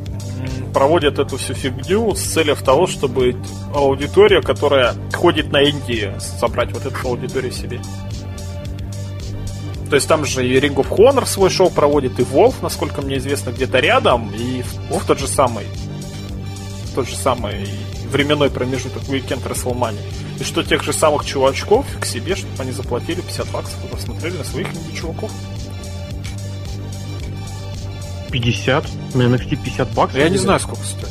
[0.73, 3.35] проводят эту всю фигню с целью того, чтобы
[3.75, 7.81] аудитория, которая ходит на Индии, собрать вот эту аудиторию себе.
[9.89, 13.17] То есть там же и Ring of Honor свой шоу проводит, и Wolf, насколько мне
[13.17, 15.65] известно, где-то рядом, и в, в тот же самый
[16.95, 17.69] тот же самый
[18.11, 20.01] временной промежуток Weekend WrestleMania.
[20.39, 24.37] И что тех же самых чувачков к себе, чтобы они заплатили 50 баксов и посмотрели
[24.37, 25.31] на своих инди-чуваков.
[28.31, 28.85] 50?
[29.15, 30.19] На NXT 50 баксов?
[30.19, 31.11] Я не знаю, сколько стоит.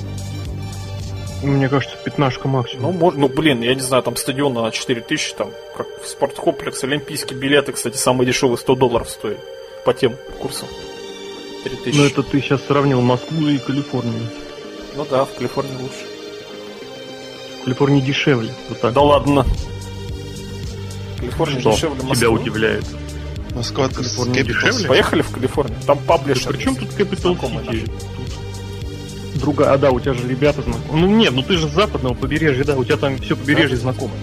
[1.41, 2.91] Мне кажется, пятнашка максимум.
[2.91, 6.83] Ну, можно, ну, блин, я не знаю, там стадион на 4000, там, как в спорткомплекс,
[6.83, 9.39] олимпийские билеты, кстати, самые дешевые 100 долларов стоят
[9.85, 10.67] по тем курсам.
[11.63, 11.97] 3000.
[11.97, 14.29] Ну это ты сейчас сравнил Москву и Калифорнию.
[14.95, 16.08] Ну да, в Калифорнии лучше.
[17.69, 18.51] В Калифорнии дешевле.
[18.69, 18.93] Вот так.
[18.93, 19.45] Да ладно.
[21.19, 22.15] Калифорния Что дешевле Москвы.
[22.15, 22.85] тебя удивляет?
[23.53, 24.87] Москва Калифорния дешевле?
[24.87, 25.79] Поехали в Калифорнию.
[25.85, 26.51] Там паблишер.
[26.51, 27.85] Причем тут Capital Знакомый City?
[27.85, 31.05] Тут Другая, а да, у тебя же ребята знакомые.
[31.05, 34.17] Ну нет, ну ты же с западного побережья, да, у тебя там все побережье знакомое.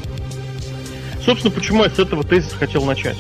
[1.25, 3.17] Собственно, почему я с этого тезиса хотел начать?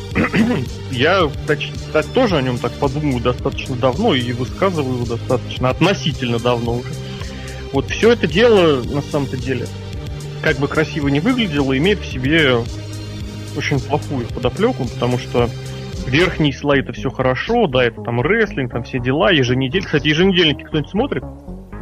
[0.91, 6.41] я тач- та- тоже о нем так подумаю достаточно давно и высказываю его достаточно относительно
[6.41, 6.89] давно уже.
[7.73, 9.67] Вот все это дело, на самом-то деле,
[10.47, 12.59] как бы красиво не выглядело, имеет в себе
[13.57, 15.51] очень плохую подоплеку, потому что
[16.07, 19.87] верхние слои это все хорошо, да, это там рестлинг, там все дела, еженедельник.
[19.87, 21.25] Кстати, еженедельники кто-нибудь смотрит?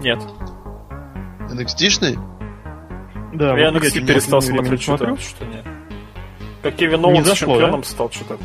[0.00, 0.18] Нет.
[1.50, 2.18] NXT-шный?
[3.34, 5.66] Да, я вот NXT перестал смотреть, что-то, что нет.
[6.62, 8.38] Как Кевин Оуэнс зашло, чемпионом стал, что-то.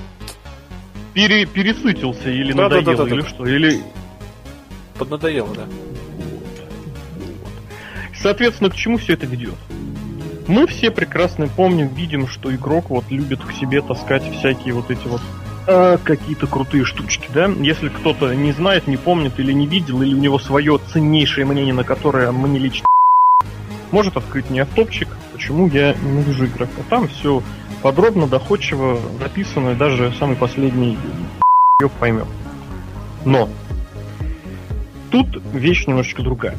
[1.13, 3.28] Пере- пересытился или Да, да, надоело, да, да, или да.
[3.30, 3.45] что?
[3.45, 3.82] Или
[4.97, 5.63] Поднадоело, да.
[8.22, 9.55] Соответственно, к чему все это ведет?
[10.49, 15.07] Мы все прекрасно помним, видим, что игрок вот любит к себе таскать всякие вот эти
[15.07, 15.21] вот
[15.67, 17.45] э, какие-то крутые штучки, да?
[17.45, 21.75] Если кто-то не знает, не помнит или не видел, или у него свое ценнейшее мнение,
[21.75, 22.87] на которое мне лично
[23.91, 26.81] может открыть мне автопчик, почему я ненавижу игрока.
[26.89, 27.43] Там все
[27.83, 30.97] подробно, доходчиво написано, даже самый последний
[31.79, 32.25] ёб поймет.
[33.23, 33.49] Но
[35.11, 36.57] тут вещь немножечко другая.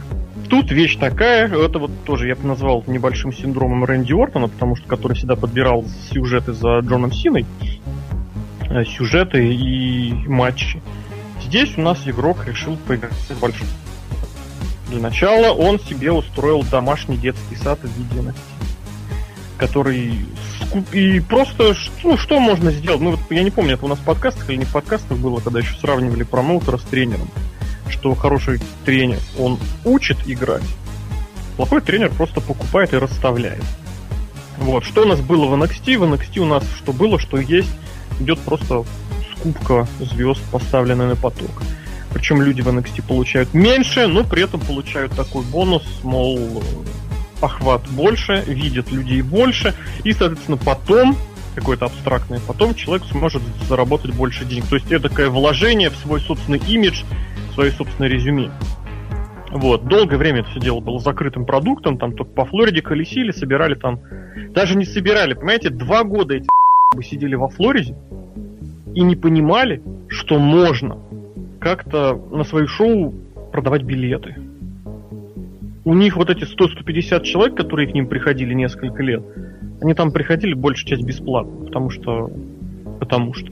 [0.50, 4.88] Тут вещь такая, это вот тоже я бы назвал небольшим синдромом Рэнди Ортона, потому что
[4.88, 7.46] который всегда подбирал сюжеты за Джоном Синой,
[8.68, 10.82] э, сюжеты и матчи.
[11.40, 13.68] Здесь у нас игрок решил поиграть большой.
[14.88, 18.34] Для начала он себе устроил домашний детский сад в виде
[19.56, 20.14] который
[20.92, 23.00] и просто ну, что можно сделать?
[23.00, 25.38] Ну вот я не помню, это у нас в подкастах или не в подкастах было,
[25.38, 27.28] когда еще сравнивали промоутера с тренером
[27.90, 30.62] что хороший тренер, он учит играть.
[31.56, 33.62] Плохой тренер просто покупает и расставляет.
[34.58, 35.98] Вот, что у нас было в NXT?
[35.98, 37.70] В NXT у нас что было, что есть,
[38.20, 38.84] идет просто
[39.34, 41.50] скупка звезд, поставленная на поток.
[42.12, 46.62] Причем люди в NXT получают меньше, но при этом получают такой бонус, мол,
[47.40, 49.74] охват больше, видят людей больше,
[50.04, 51.16] и, соответственно, потом
[51.54, 54.66] какое-то абстрактное, потом человек сможет заработать больше денег.
[54.66, 57.02] То есть это такое вложение в свой собственный имидж,
[57.50, 58.50] свое собственное резюме.
[59.50, 63.74] Вот, долгое время это все дело было закрытым продуктом, там только по Флориде колесили, собирали
[63.74, 64.00] там,
[64.50, 66.48] даже не собирали, понимаете, два года эти
[66.94, 67.96] бы сидели во Флориде
[68.94, 70.98] и не понимали, что можно
[71.60, 73.14] как-то на свои шоу
[73.52, 74.36] продавать билеты.
[75.84, 79.22] У них вот эти 100-150 человек, которые к ним приходили несколько лет,
[79.80, 82.30] они там приходили большую часть бесплатно, потому что...
[82.98, 83.50] Потому что.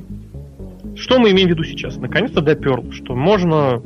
[0.99, 1.97] Что мы имеем в виду сейчас?
[1.97, 3.81] Наконец-то доперло, что можно,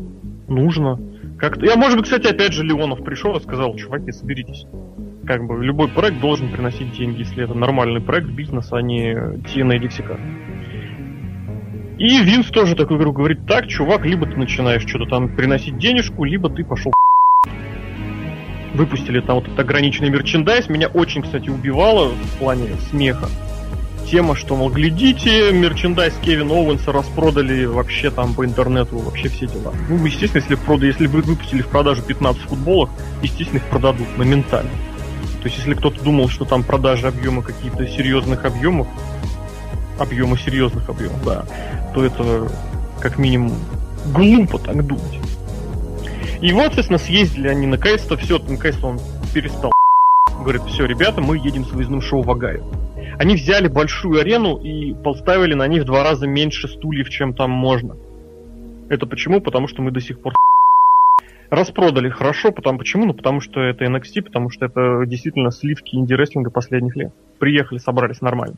[0.48, 0.98] нужно.
[1.38, 1.66] Как-то.
[1.66, 4.64] Я, может быть, кстати, опять же Леонов пришел и сказал, чуваки, соберитесь.
[5.26, 9.78] Как бы любой проект должен приносить деньги, если это нормальный проект бизнеса, а не TNA
[9.78, 10.18] лексикар.
[11.98, 16.24] И Винс тоже такой говорю, говорит, так, чувак, либо ты начинаешь что-то там приносить денежку,
[16.24, 16.92] либо ты пошел
[18.74, 20.70] выпустили там вот этот ограниченный мерчендайз.
[20.70, 23.28] Меня очень, кстати, убивало в плане смеха.
[24.10, 29.72] Тема, что, мол, глядите, мерчендайз Кевина Оуэнса распродали вообще там по интернету, вообще все дела.
[29.88, 30.86] Ну, естественно, если, прода...
[30.86, 32.90] если вы выпустили в продажу 15 футболок,
[33.22, 34.70] естественно, их продадут моментально.
[35.42, 38.86] То есть, если кто-то думал, что там продажи объема какие-то серьезных объемов,
[39.98, 41.44] объема серьезных объемов, да,
[41.94, 42.48] то это
[43.00, 43.54] как минимум
[44.06, 45.18] глупо так думать.
[46.40, 49.00] И вот, соответственно, съездили они наконец-то, все, наконец-то он
[49.32, 49.72] перестал.
[50.40, 52.64] Говорит, все, ребята, мы едем с выездным шоу в Огайо.
[53.18, 57.50] Они взяли большую арену и поставили на ней в два раза меньше стульев, чем там
[57.50, 57.96] можно.
[58.88, 59.40] Это почему?
[59.40, 60.34] Потому что мы до сих пор
[61.50, 63.06] распродали хорошо, потому почему?
[63.06, 67.12] Ну, потому что это NXT, потому что это действительно сливки инди-рестлинга последних лет.
[67.38, 68.56] Приехали, собрались нормально.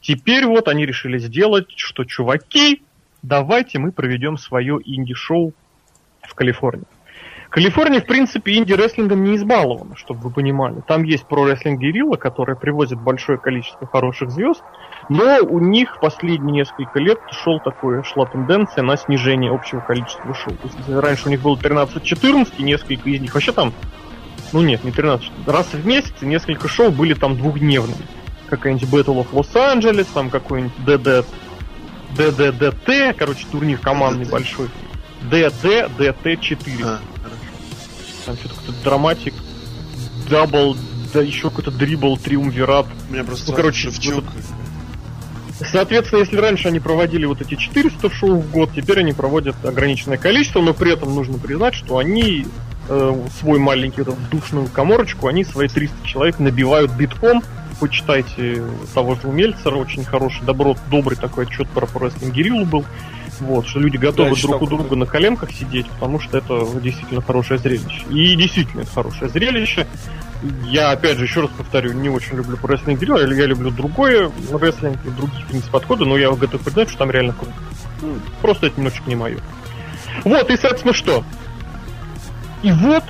[0.00, 2.82] Теперь вот они решили сделать, что, чуваки,
[3.22, 5.54] давайте мы проведем свое инди-шоу
[6.20, 6.86] в Калифорнии.
[7.54, 10.82] Калифорния, в принципе, инди-рестлингом не избалована, чтобы вы понимали.
[10.88, 14.60] Там есть про-рестлинг Герилла, который привозит большое количество хороших звезд,
[15.08, 20.52] но у них последние несколько лет шел такое, шла тенденция на снижение общего количества шоу.
[20.54, 23.72] То есть, раньше у них было 13-14, и несколько из них вообще там,
[24.52, 28.02] ну нет, не 13, раз в месяц и несколько шоу были там двухдневными.
[28.48, 31.24] Какая-нибудь Battle of Los-Angeles, там какой-нибудь DD,
[32.18, 34.66] DDDT, короче, турнир командный большой.
[35.30, 36.84] DDDT4.
[36.84, 37.13] А.
[38.24, 39.34] Там что-то какой-то драматик,
[40.28, 40.76] дабл,
[41.12, 42.86] да еще какой-то дрибл, триумвират.
[43.08, 44.24] У меня просто Ну, короче, шевчук.
[45.60, 50.18] Соответственно, если раньше они проводили вот эти 400 шоу в год, теперь они проводят ограниченное
[50.18, 52.46] количество, но при этом нужно признать, что они
[52.88, 57.42] э, свой маленький вот этот душную коморочку, они свои 300 человек набивают битком.
[57.78, 58.64] Почитайте
[58.94, 62.84] того же Мельцера, очень хороший, добро, добрый такой отчет про рестлинг Гириллу был.
[63.40, 67.20] Вот, что люди готовы да, друг у друга на коленках сидеть, потому что это действительно
[67.20, 68.04] хорошее зрелище.
[68.10, 69.86] И действительно это хорошее зрелище.
[70.64, 74.30] Я, опять же, еще раз повторю, не очень люблю про рестлинг Гирилла, я люблю другое
[74.52, 77.54] рестлинг, другие, в принципе, подходы, но я готов признать, что там реально круто.
[78.02, 79.38] Ну, просто это немножечко не мое.
[80.24, 81.24] Вот, и, соответственно, что?
[82.62, 83.04] И вот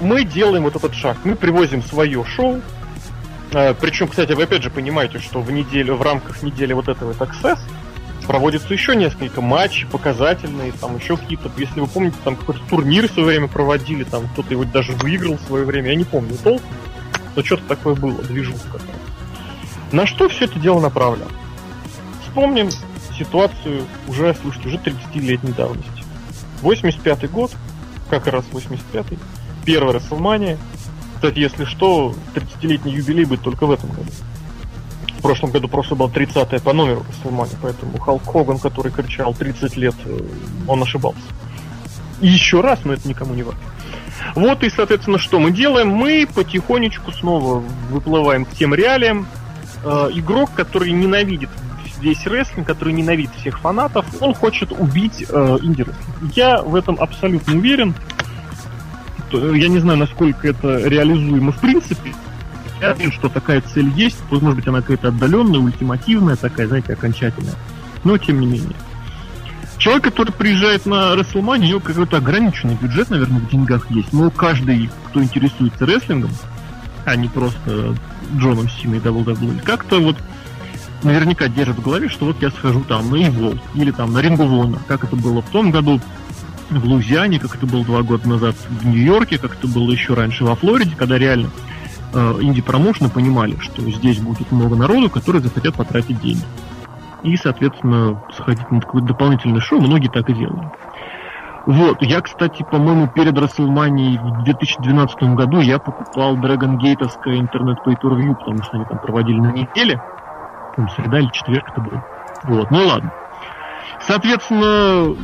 [0.00, 1.18] мы делаем вот этот шаг.
[1.24, 2.60] Мы привозим свое шоу.
[3.52, 7.12] А, причем, кстати, вы опять же понимаете, что в неделю, в рамках недели вот этого
[7.12, 7.58] Access
[8.26, 13.12] проводится еще несколько матчей показательные, там еще какие-то, если вы помните, там какой-то турнир в
[13.12, 16.68] свое время проводили, там кто-то его даже выиграл в свое время, я не помню толком,
[17.36, 18.80] но что-то такое было, движуха.
[19.92, 21.30] На что все это дело направлено?
[22.22, 22.70] Вспомним
[23.18, 26.04] ситуацию уже, слушайте, уже 30-летней давности.
[26.62, 27.52] 85-й год,
[28.08, 29.18] как раз 85-й,
[29.64, 30.58] первая Расселмания.
[31.16, 34.10] Кстати, если что, 30-летний юбилей будет только в этом году.
[35.20, 39.76] В прошлом году просто был 30 по номеру Расселмани, поэтому Халк Хоган, который кричал 30
[39.76, 40.18] лет, э,
[40.66, 41.20] он ошибался.
[42.22, 43.60] И еще раз, но это никому не важно.
[44.34, 45.88] Вот и, соответственно, что мы делаем?
[45.90, 49.26] Мы потихонечку снова выплываем к тем реалиям.
[49.84, 51.50] Э, игрок, который ненавидит
[52.00, 56.34] весь рестлинг, который ненавидит всех фанатов, он хочет убить э, инди-рестлинг.
[56.34, 57.94] Я в этом абсолютно уверен.
[59.32, 62.14] Я не знаю, насколько это реализуемо в принципе,
[62.80, 67.54] я вижу, что такая цель есть, может быть, она какая-то отдаленная, ультимативная, такая, знаете, окончательная.
[68.04, 68.76] Но тем не менее.
[69.78, 74.12] Человек, который приезжает на WrestleMania, у него какой-то ограниченный бюджет, наверное, в деньгах есть.
[74.12, 76.30] Но каждый, кто интересуется рестлингом,
[77.06, 77.96] а не просто
[78.36, 80.16] Джоном Синой и WWE, как-то вот
[81.02, 84.36] наверняка держит в голове, что вот я схожу там на Evolve или там на Ring
[84.36, 86.00] of как это было в том году
[86.68, 90.44] в Луизиане, как это было два года назад в Нью-Йорке, как это было еще раньше
[90.44, 91.50] во Флориде, когда реально
[92.14, 96.44] инди-промоушены понимали, что здесь будет много народу, которые захотят потратить деньги.
[97.22, 100.70] И, соответственно, сходить на какое-то дополнительное шоу, многие так и делали.
[101.66, 107.94] Вот, я, кстати, по-моему, перед Расселманией в 2012 году я покупал Dragon Gate'овское интернет pay
[108.00, 110.02] per view, потому что они там проводили на неделе.
[110.74, 112.00] Там среда или четверг это был.
[112.44, 113.12] Вот, ну ладно.
[114.00, 115.14] Соответственно,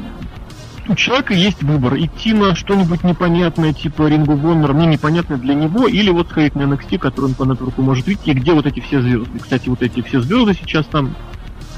[0.89, 1.97] у человека есть выбор.
[1.97, 6.55] Идти на что-нибудь непонятное, типа Ring of Honor, ну, непонятное для него, или вот сходить
[6.55, 9.39] на NXT, который он по нетворку может видеть, и где вот эти все звезды.
[9.39, 11.15] Кстати, вот эти все звезды сейчас там,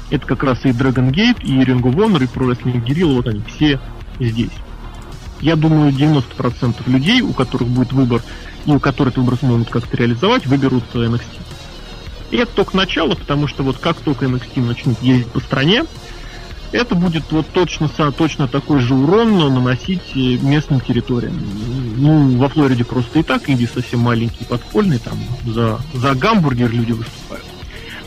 [0.09, 3.41] это как раз и Dragon Gate, и of Honor, и Pro Wrestling Guerrilla, вот они
[3.47, 3.79] все
[4.19, 4.51] здесь.
[5.41, 8.21] Я думаю, 90% людей, у которых будет выбор,
[8.65, 11.39] и у которых этот выбор смогут как-то реализовать, выберут NXT.
[12.31, 15.83] И это только начало, потому что вот как только NXT начнут ездить по стране,
[16.71, 21.39] это будет вот точно, точно такой же урон, но наносить э, местным территориям.
[21.97, 26.91] Ну, во Флориде просто и так инди совсем маленький, подпольный, там за, за гамбургер люди
[26.91, 27.45] выступают.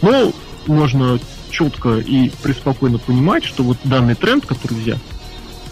[0.00, 0.32] Но
[0.66, 1.18] можно
[1.50, 4.98] четко и преспокойно понимать, что вот данный тренд, который взят,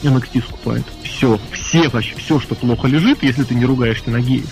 [0.02, 4.50] NXT скупает, все, все вообще, все, что плохо лежит, если ты не ругаешься на геев,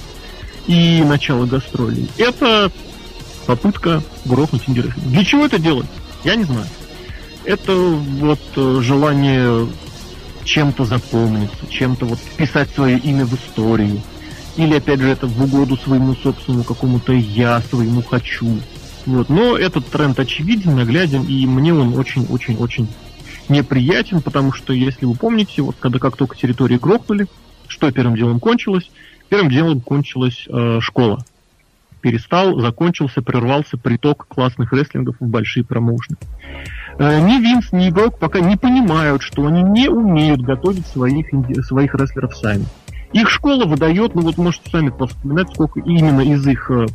[0.66, 2.70] и начало гастролей, это
[3.46, 5.86] попытка грохнуть инди Для чего это делать?
[6.24, 6.66] Я не знаю
[7.48, 9.66] это вот э, желание
[10.44, 14.02] чем-то запомниться, чем-то вот вписать свое имя в историю.
[14.58, 18.60] Или, опять же, это в угоду своему собственному какому-то я, своему хочу.
[19.06, 19.30] Вот.
[19.30, 22.86] Но этот тренд очевиден, нагляден, и мне он очень-очень-очень
[23.48, 27.28] неприятен, потому что, если вы помните, вот когда как только территории грохнули,
[27.66, 28.90] что первым делом кончилось?
[29.30, 31.24] Первым делом кончилась э, школа.
[32.02, 36.18] Перестал, закончился, прервался приток классных рестлингов в большие промоушены.
[36.98, 41.26] Э, ни Винс, ни игрок пока не понимают, что они не умеют готовить своих,
[41.64, 42.66] своих рестлеров сами.
[43.12, 46.86] Их школа выдает, ну вот можете сами вспоминать, сколько именно из их э,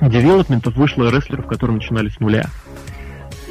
[0.00, 2.46] девелопментов вышло рестлеров, которые начинали с нуля.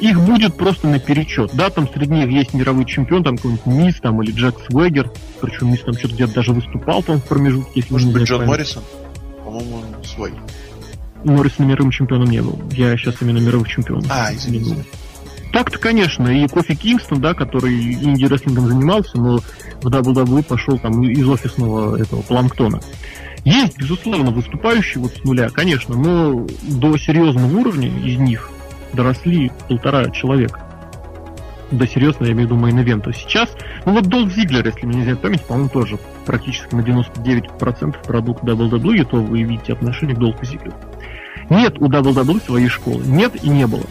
[0.00, 1.52] Их будет просто на перечет.
[1.54, 5.10] Да, там среди них есть мировой чемпион, там какой-нибудь Мисс, там, или Джек Свегер.
[5.40, 7.72] Причем Мисс там что-то где-то даже выступал там в промежутке.
[7.76, 8.82] Если Может быть, Джон Моррисон?
[9.44, 10.32] По-моему, свой.
[11.22, 12.60] Моррисон мировым чемпионом не был.
[12.72, 14.06] Я сейчас именно мировых чемпионов.
[14.10, 14.84] А, извините.
[15.52, 19.38] Так-то, конечно, и Кофи Кингстон, да, который инди-рестлингом занимался, но
[19.82, 22.80] в WWE пошел там из офисного этого планктона.
[23.44, 28.50] Есть, безусловно, выступающие вот с нуля, конечно, но до серьезного уровня из них
[28.94, 30.60] доросли полтора человека.
[31.70, 33.12] До серьезного, я имею в виду мейн-ивента.
[33.12, 33.50] Сейчас,
[33.84, 38.44] ну вот Дольф Зиглер, если мне не изменяет память, по-моему, тоже практически на 99% продукт
[38.44, 40.76] WWE, то вы видите отношение к Дольфу Зиглеру.
[41.50, 43.02] Нет у WWE своей школы.
[43.06, 43.84] Нет и не было.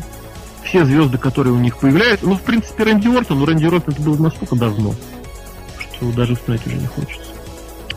[0.63, 2.25] Все звезды, которые у них появляются.
[2.25, 4.93] Ну, в принципе, Рэнди Ортон, но Рэнди Ортон это было настолько давно,
[5.79, 7.31] что даже вспоминать уже не хочется.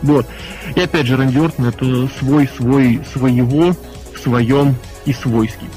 [0.01, 0.27] Вот.
[0.75, 3.75] И опять же, Рэнди Ортон это свой, свой, своего,
[4.13, 5.69] в своем и свойский.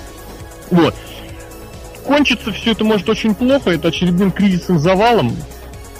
[0.71, 0.95] Вот.
[2.05, 5.37] Кончится все это может очень плохо, это очередным кризисом завалом.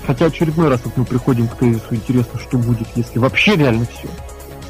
[0.07, 4.09] Хотя очередной раз вот мы приходим к тезису, интересно, что будет, если вообще реально все.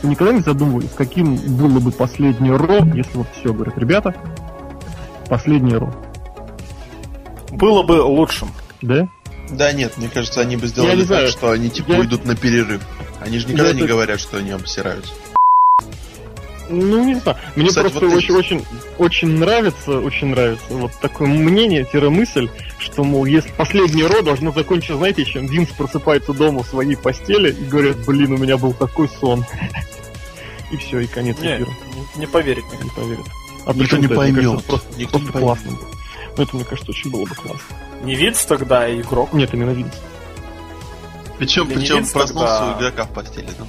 [0.03, 4.15] Вы никогда не задумывались, каким было бы последнее Ро, если вот все, говорят, ребята,
[5.29, 5.93] последнее Ро.
[7.51, 8.51] Было бы лучшим.
[8.83, 9.09] Да?
[9.51, 11.29] Да нет, мне кажется, они бы Я сделали не так, знаю.
[11.29, 12.83] что они типа Я- уйдут на перерыв.
[13.21, 15.13] Они же никогда Я не это- говорят, что они обсираются.
[16.71, 17.39] Ну, не знаю.
[17.57, 18.65] Мне Кстати, просто вот очень, эти- очень,
[18.99, 25.25] очень нравится, очень нравится вот такое мнение-мысль, что, мол, если последнее Ро должно закончиться, знаете,
[25.25, 29.47] чем Винс просыпается дома в своей постели и говорит, блин, у меня был такой сон.
[30.71, 31.69] И все, и конец Не, эфира.
[32.17, 32.85] не, не поверить никто.
[32.85, 33.25] Не поверит.
[33.65, 34.45] А Никто не поймет.
[34.45, 35.47] кажется, Просто, Никто просто не поймет.
[35.49, 35.89] классно было.
[36.43, 37.77] Это, мне кажется, очень было бы классно.
[38.03, 39.33] Не Винс тогда, а игрок.
[39.33, 39.95] Нет, именно Винс.
[41.39, 42.75] Причем, Или причем Винс проснулся тогда.
[42.75, 43.49] у игрока в постели.
[43.59, 43.67] Ну.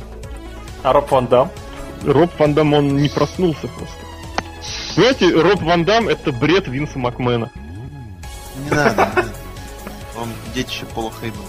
[0.83, 1.51] А Роб Ван Дам?
[2.05, 3.95] Роб Ван Дам, он не проснулся просто.
[4.95, 7.51] Знаете, Роб Ван Дам это бред Винса Макмена.
[8.65, 9.25] Не надо.
[10.17, 11.43] Он детище Пола Хеймана.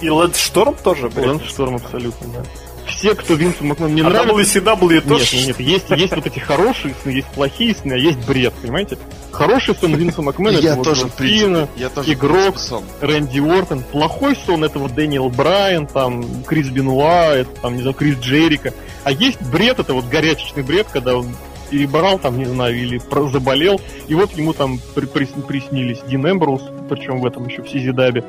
[0.00, 1.30] И Лэнс Шторм тоже, блин.
[1.30, 2.42] Лэнс Шторм абсолютно, да.
[2.88, 4.58] Все, кто Винсу Макмену не а нравится...
[4.58, 5.36] WCW Нет, тоже.
[5.36, 8.98] нет, нет, есть, есть вот эти хорошие сны, есть плохие сны, а есть бред, понимаете?
[9.30, 11.18] Хороший сон Винса Макмена это вот в.
[11.18, 12.56] Сина, в игрок.
[13.00, 13.84] Рэнди Уортон.
[13.84, 18.72] Плохой сон это вот Дэниел Брайан, там, Крис Бенуа, это, там, не знаю, Крис Джерика.
[19.04, 21.28] А есть бред, это вот горячечный бред, когда он
[21.70, 26.62] перебрал там, не знаю, или заболел, и вот ему там при- прис- приснились Дин Эмброуз,
[26.88, 28.24] причем в этом еще в Сизидаби,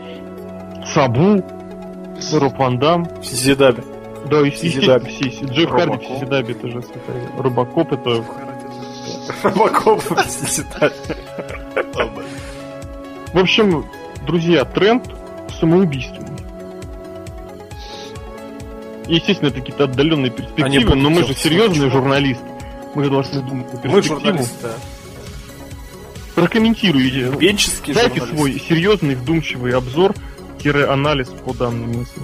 [0.94, 1.44] Сабу,
[2.34, 3.82] Роб Ван Дам, Зидаби.
[4.30, 5.10] Да, и Сизидаби.
[5.10, 6.08] естественно, Си- Си- Джефф Харди в Робокоп.
[6.18, 7.32] Сизидаби, это же святая.
[7.38, 8.24] Робокоп, это...
[9.44, 10.94] Робокоп Зидаби.
[13.34, 13.86] В общем,
[14.26, 15.04] друзья, тренд
[15.60, 16.30] самоубийственный.
[19.08, 22.44] Естественно, это какие-то отдаленные перспективы, но мы же серьезные журналисты.
[22.96, 24.02] Мы же должны думать Мы перспективу.
[24.20, 24.74] журналисты, да.
[26.36, 27.32] Прокомментируйте.
[27.94, 30.14] Дайте свой серьезный, вдумчивый обзор,
[30.88, 32.22] анализ по данным мысли.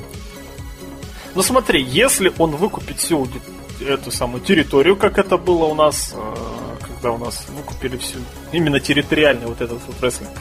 [1.35, 3.27] Ну смотри, если он выкупит всю
[3.81, 6.35] эту самую территорию, как это было у нас, э,
[6.87, 8.19] когда у нас выкупили всю,
[8.53, 10.31] именно территориальный вот этот вот рестлинг.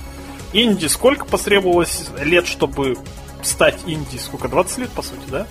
[0.53, 2.97] Инди сколько потребовалось лет, чтобы
[3.42, 4.16] стать инди?
[4.18, 4.49] Сколько?
[4.49, 5.47] 20 лет, по сути, да?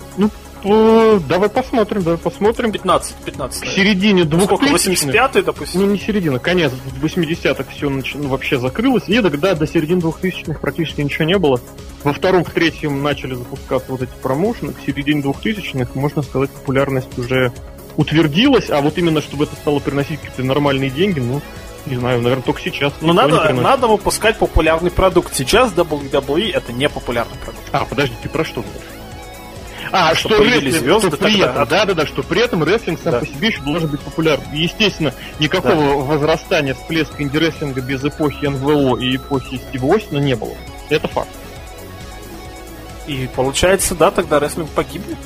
[0.64, 2.72] Э, давай посмотрим, давай посмотрим.
[2.72, 4.64] 15, 15, К середине Ну, сколько?
[4.64, 5.80] 2000-х 85-й, допустим?
[5.82, 7.90] Ну, не середина, конец 80-х все
[8.26, 9.04] вообще закрылось.
[9.08, 11.60] И тогда до середины 2000-х практически ничего не было.
[12.02, 14.72] Во втором, в третьем начали запускаться вот эти промоушены.
[14.72, 17.52] К середине 2000-х, можно сказать, популярность уже
[17.96, 18.70] утвердилась.
[18.70, 21.40] А вот именно, чтобы это стало приносить какие-то нормальные деньги, ну,
[21.86, 22.92] не знаю, наверное, только сейчас.
[23.00, 25.34] Ну, никто не надо, надо выпускать популярный продукт.
[25.34, 27.64] Сейчас WWE это не популярный продукт.
[27.72, 28.80] А, подожди, ты про что говоришь?
[29.96, 32.98] А, Что что, рестлинг, звезды что при этом, да, да, да, что при этом рестлинг
[33.00, 33.20] сам Да.
[33.20, 34.52] по себе еще должен быть популярным.
[34.52, 40.50] И, естественно, никакого возрастания, всплеска инди-рестлинга без эпохи НВО и эпохи Стива Остина не было.
[40.88, 41.28] Это факт.
[43.06, 45.16] И получается, да, тогда рестлинг погибнет.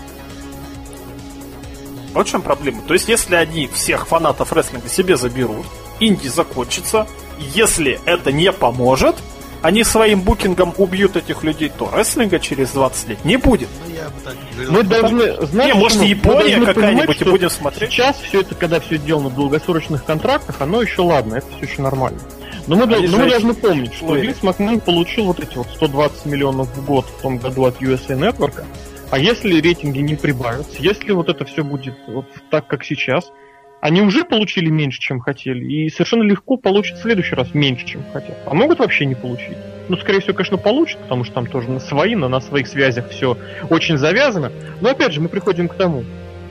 [2.12, 2.82] Вот в чем проблема.
[2.82, 5.64] То есть, если они всех фанатов рестлинга себе заберут,
[5.98, 7.06] инди закончится,
[7.38, 9.16] если это не поможет,
[9.62, 13.68] они своим букингом убьют этих людей, то рестлинга через 20 лет не будет.
[13.86, 14.72] Ну, я бы так не говорил.
[14.72, 17.90] Мы должны знать, не, может, Япония какая-нибудь, и будем смотреть.
[17.90, 21.82] Сейчас все это, когда все сделано в долгосрочных контрактах, оно еще ладно, это все еще
[21.82, 22.20] нормально.
[22.66, 24.14] Но мы, Они но мы должны помнить, что.
[24.14, 28.18] Винс Макмен получил вот эти вот 120 миллионов в год в том году от USA
[28.18, 28.64] Network.
[29.11, 33.32] А если рейтинги не прибавятся, если вот это все будет вот так, как сейчас,
[33.80, 38.02] они уже получили меньше, чем хотели, и совершенно легко получат в следующий раз меньше, чем
[38.12, 38.36] хотят.
[38.44, 39.56] А могут вообще не получить.
[39.88, 43.08] Ну, скорее всего, конечно, получат, потому что там тоже на свои, на, на своих связях
[43.10, 43.38] все
[43.70, 44.52] очень завязано.
[44.80, 46.04] Но опять же, мы приходим к тому.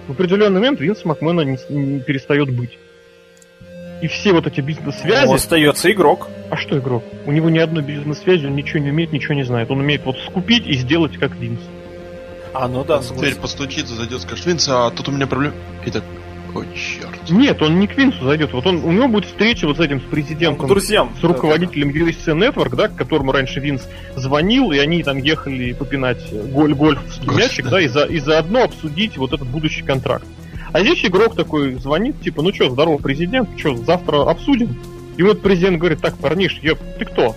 [0.07, 2.77] В определенный момент Винс Макмена не, не перестает быть.
[4.01, 5.25] И все вот эти бизнес-связи...
[5.25, 6.27] Ну, остается игрок.
[6.49, 7.03] А что игрок?
[7.25, 9.69] У него ни одной бизнес-связи, он ничего не умеет, ничего не знает.
[9.69, 11.59] Он умеет вот скупить и сделать как Винс.
[12.53, 15.55] А, ну да, Теперь постучится, зайдет, скажет, Винс, а тут у меня проблема.
[15.85, 16.03] И так,
[16.57, 17.29] о, черт.
[17.29, 18.53] Нет, он не к Винсу зайдет.
[18.53, 21.13] Вот он, у него будет встреча вот с этим, с президентом, К друзьям.
[21.19, 26.19] с руководителем USA Network, да, к которому раньше Винс звонил, и они там ехали попинать
[26.51, 27.71] голь гольфовский Гольф, мячик, да.
[27.71, 30.25] да, и, за, и заодно обсудить вот этот будущий контракт.
[30.73, 34.75] А здесь игрок такой звонит, типа, ну что, здорово, президент, что, завтра обсудим?
[35.17, 37.35] И вот президент говорит, так, парниш, ё, ты кто?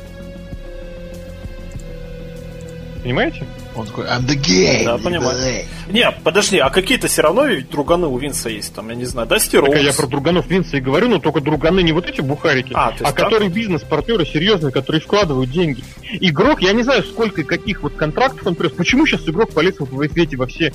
[3.02, 3.44] Понимаете?
[3.74, 4.84] Он такой, I'm the gay.
[4.84, 5.64] Да, понимаю.
[5.88, 9.28] Не, подожди, а какие-то все равно ведь друганы у Винса есть, там, я не знаю,
[9.28, 12.20] Дасти Так, а я про друганов Винса и говорю, но только друганы не вот эти
[12.20, 15.82] бухарики, А, а которые бизнес-партнеры серьезные, которые вкладывают деньги.
[16.12, 18.72] Игрок, я не знаю, сколько и каких вот контрактов он привез.
[18.72, 20.72] Почему сейчас игрок полез вот в эти во все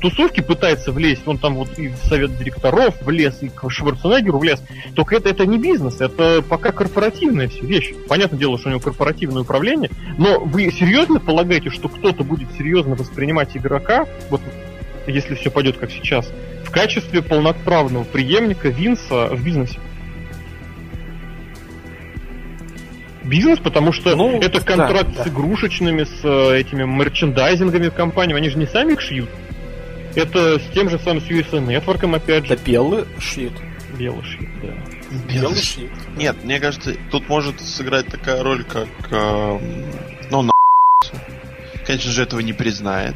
[0.00, 4.62] тусовки пытается влезть, он там вот и в совет директоров влез, и к Шварценеггеру влез.
[4.94, 7.92] Только это, это не бизнес, это пока корпоративная все вещь.
[8.08, 12.94] Понятное дело, что у него корпоративное управление, но вы серьезно полагаете, что кто-то будет серьезно
[12.94, 14.40] воспринимать игрока, вот
[15.06, 16.30] если все пойдет как сейчас,
[16.64, 19.78] в качестве полноправного преемника Винса в бизнесе?
[23.24, 25.24] Бизнес, потому что Ну, это да, контракт да.
[25.24, 29.28] с игрушечными, с э, этими мерчендайзинговыми компаниями, они же не сами их шьют.
[30.14, 33.52] Это с тем же самым с USA Network, опять Да же, белые шьют.
[33.98, 34.68] белый шьют, да.
[35.32, 35.90] Белые шьют.
[36.16, 38.88] Нет, мне кажется, тут может сыграть такая роль, как...
[39.10, 39.60] эм,
[40.30, 40.52] ну, на
[41.88, 43.14] Конечно же, этого не признает.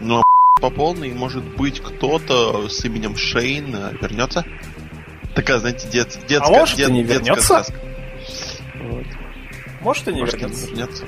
[0.00, 0.22] Но
[0.60, 4.44] по полной, может быть, кто-то с именем Шейн вернется.
[5.36, 7.46] Такая, знаете, дет, детская, А может, и дет- не детская вернется?
[7.46, 7.74] сказка.
[8.82, 9.06] Вот.
[9.82, 10.66] Может, и не Может, и не вернется.
[10.70, 11.04] вернется.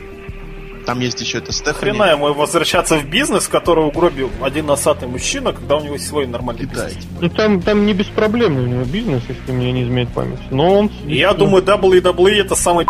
[0.86, 1.78] Там есть еще это Стефани.
[1.80, 6.66] Хрена ему возвращаться в бизнес, который угробил один носатый мужчина, когда у него свой нормальный
[6.68, 6.94] Китай.
[6.94, 7.06] бизнес.
[7.20, 10.38] Ну там, там не беспроблемный у него бизнес, если мне не изменяет память.
[10.52, 10.90] Но он...
[11.06, 12.86] И я думаю, WWE это самый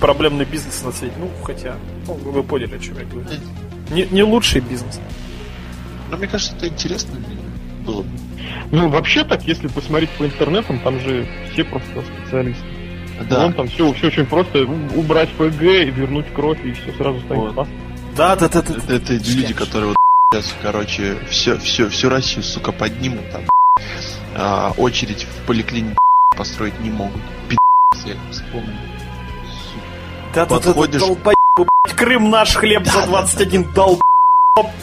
[0.00, 1.14] проблемный бизнес на свете.
[1.18, 1.76] Ну, хотя,
[2.06, 3.28] ну, вы поняли, о чем я говорю.
[3.90, 5.00] Не, не лучший бизнес.
[6.10, 7.18] Но мне кажется, это интересно
[7.84, 8.08] было бы.
[8.72, 12.64] Ну, вообще так, если посмотреть по интернетам, там же все просто специалисты.
[13.28, 13.42] Да.
[13.42, 14.64] Вон там все, все очень просто.
[14.94, 17.54] Убрать ПГ и вернуть кровь, и все сразу станет Вот.
[17.54, 17.74] классно.
[18.16, 18.74] Да, да, да, да.
[18.74, 19.96] Это, это люди, которые вот
[20.32, 23.42] сейчас, короче, все, все, всю Россию, сука, поднимут там.
[24.34, 25.96] А, очередь в поликлинике
[26.36, 27.20] построить не могут.
[27.48, 28.72] Пи***ц, я вспомнил.
[30.34, 34.00] Да, да, да, да, Подходишь- долбоеб, блядь, Крым наш хлеб за 21 долбоеб,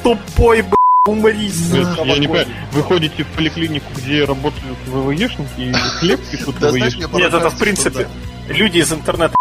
[0.03, 0.73] тупой, блядь,
[1.07, 6.19] умри, сука, я не в понимаю, вы ходите в поликлинику, где работают ВВЕшники и хлеб
[6.31, 8.07] пишут Да, знаешь, Нет, это в принципе
[8.49, 9.35] люди из интернета.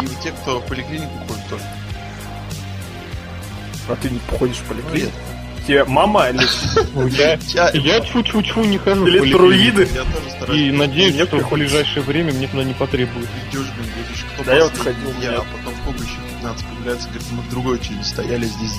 [0.00, 0.06] да.
[0.06, 1.62] И те, кто в поликлинику ходит, тоже.
[3.88, 5.12] А ты не походишь в поликлинику?
[5.66, 6.40] Тебе мама или...
[7.16, 9.32] Я, тьфу-тьфу-тьфу не хожу в Или
[10.30, 10.60] стараюсь.
[10.60, 13.32] И надеюсь, что в ближайшее время мне туда не потребуется.
[13.50, 13.88] Идешь, блин,
[14.34, 17.50] кто Да я вот ходил, Я, а потом сколько еще 15 появляется, говорит, мы в
[17.50, 18.74] другой очереди стояли здесь.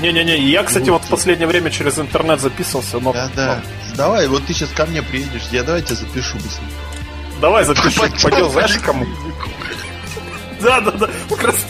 [0.00, 3.12] Не-не-не, я, кстати, вот в последнее время через интернет записывался, но...
[3.12, 3.62] Да-да.
[3.96, 6.64] Давай, вот ты сейчас ко мне приедешь, я давай тебя запишу быстро.
[7.40, 9.06] Давай запиши, пойдем, знаешь, кому?
[10.60, 11.08] Да-да-да,
[11.42, 11.66] раз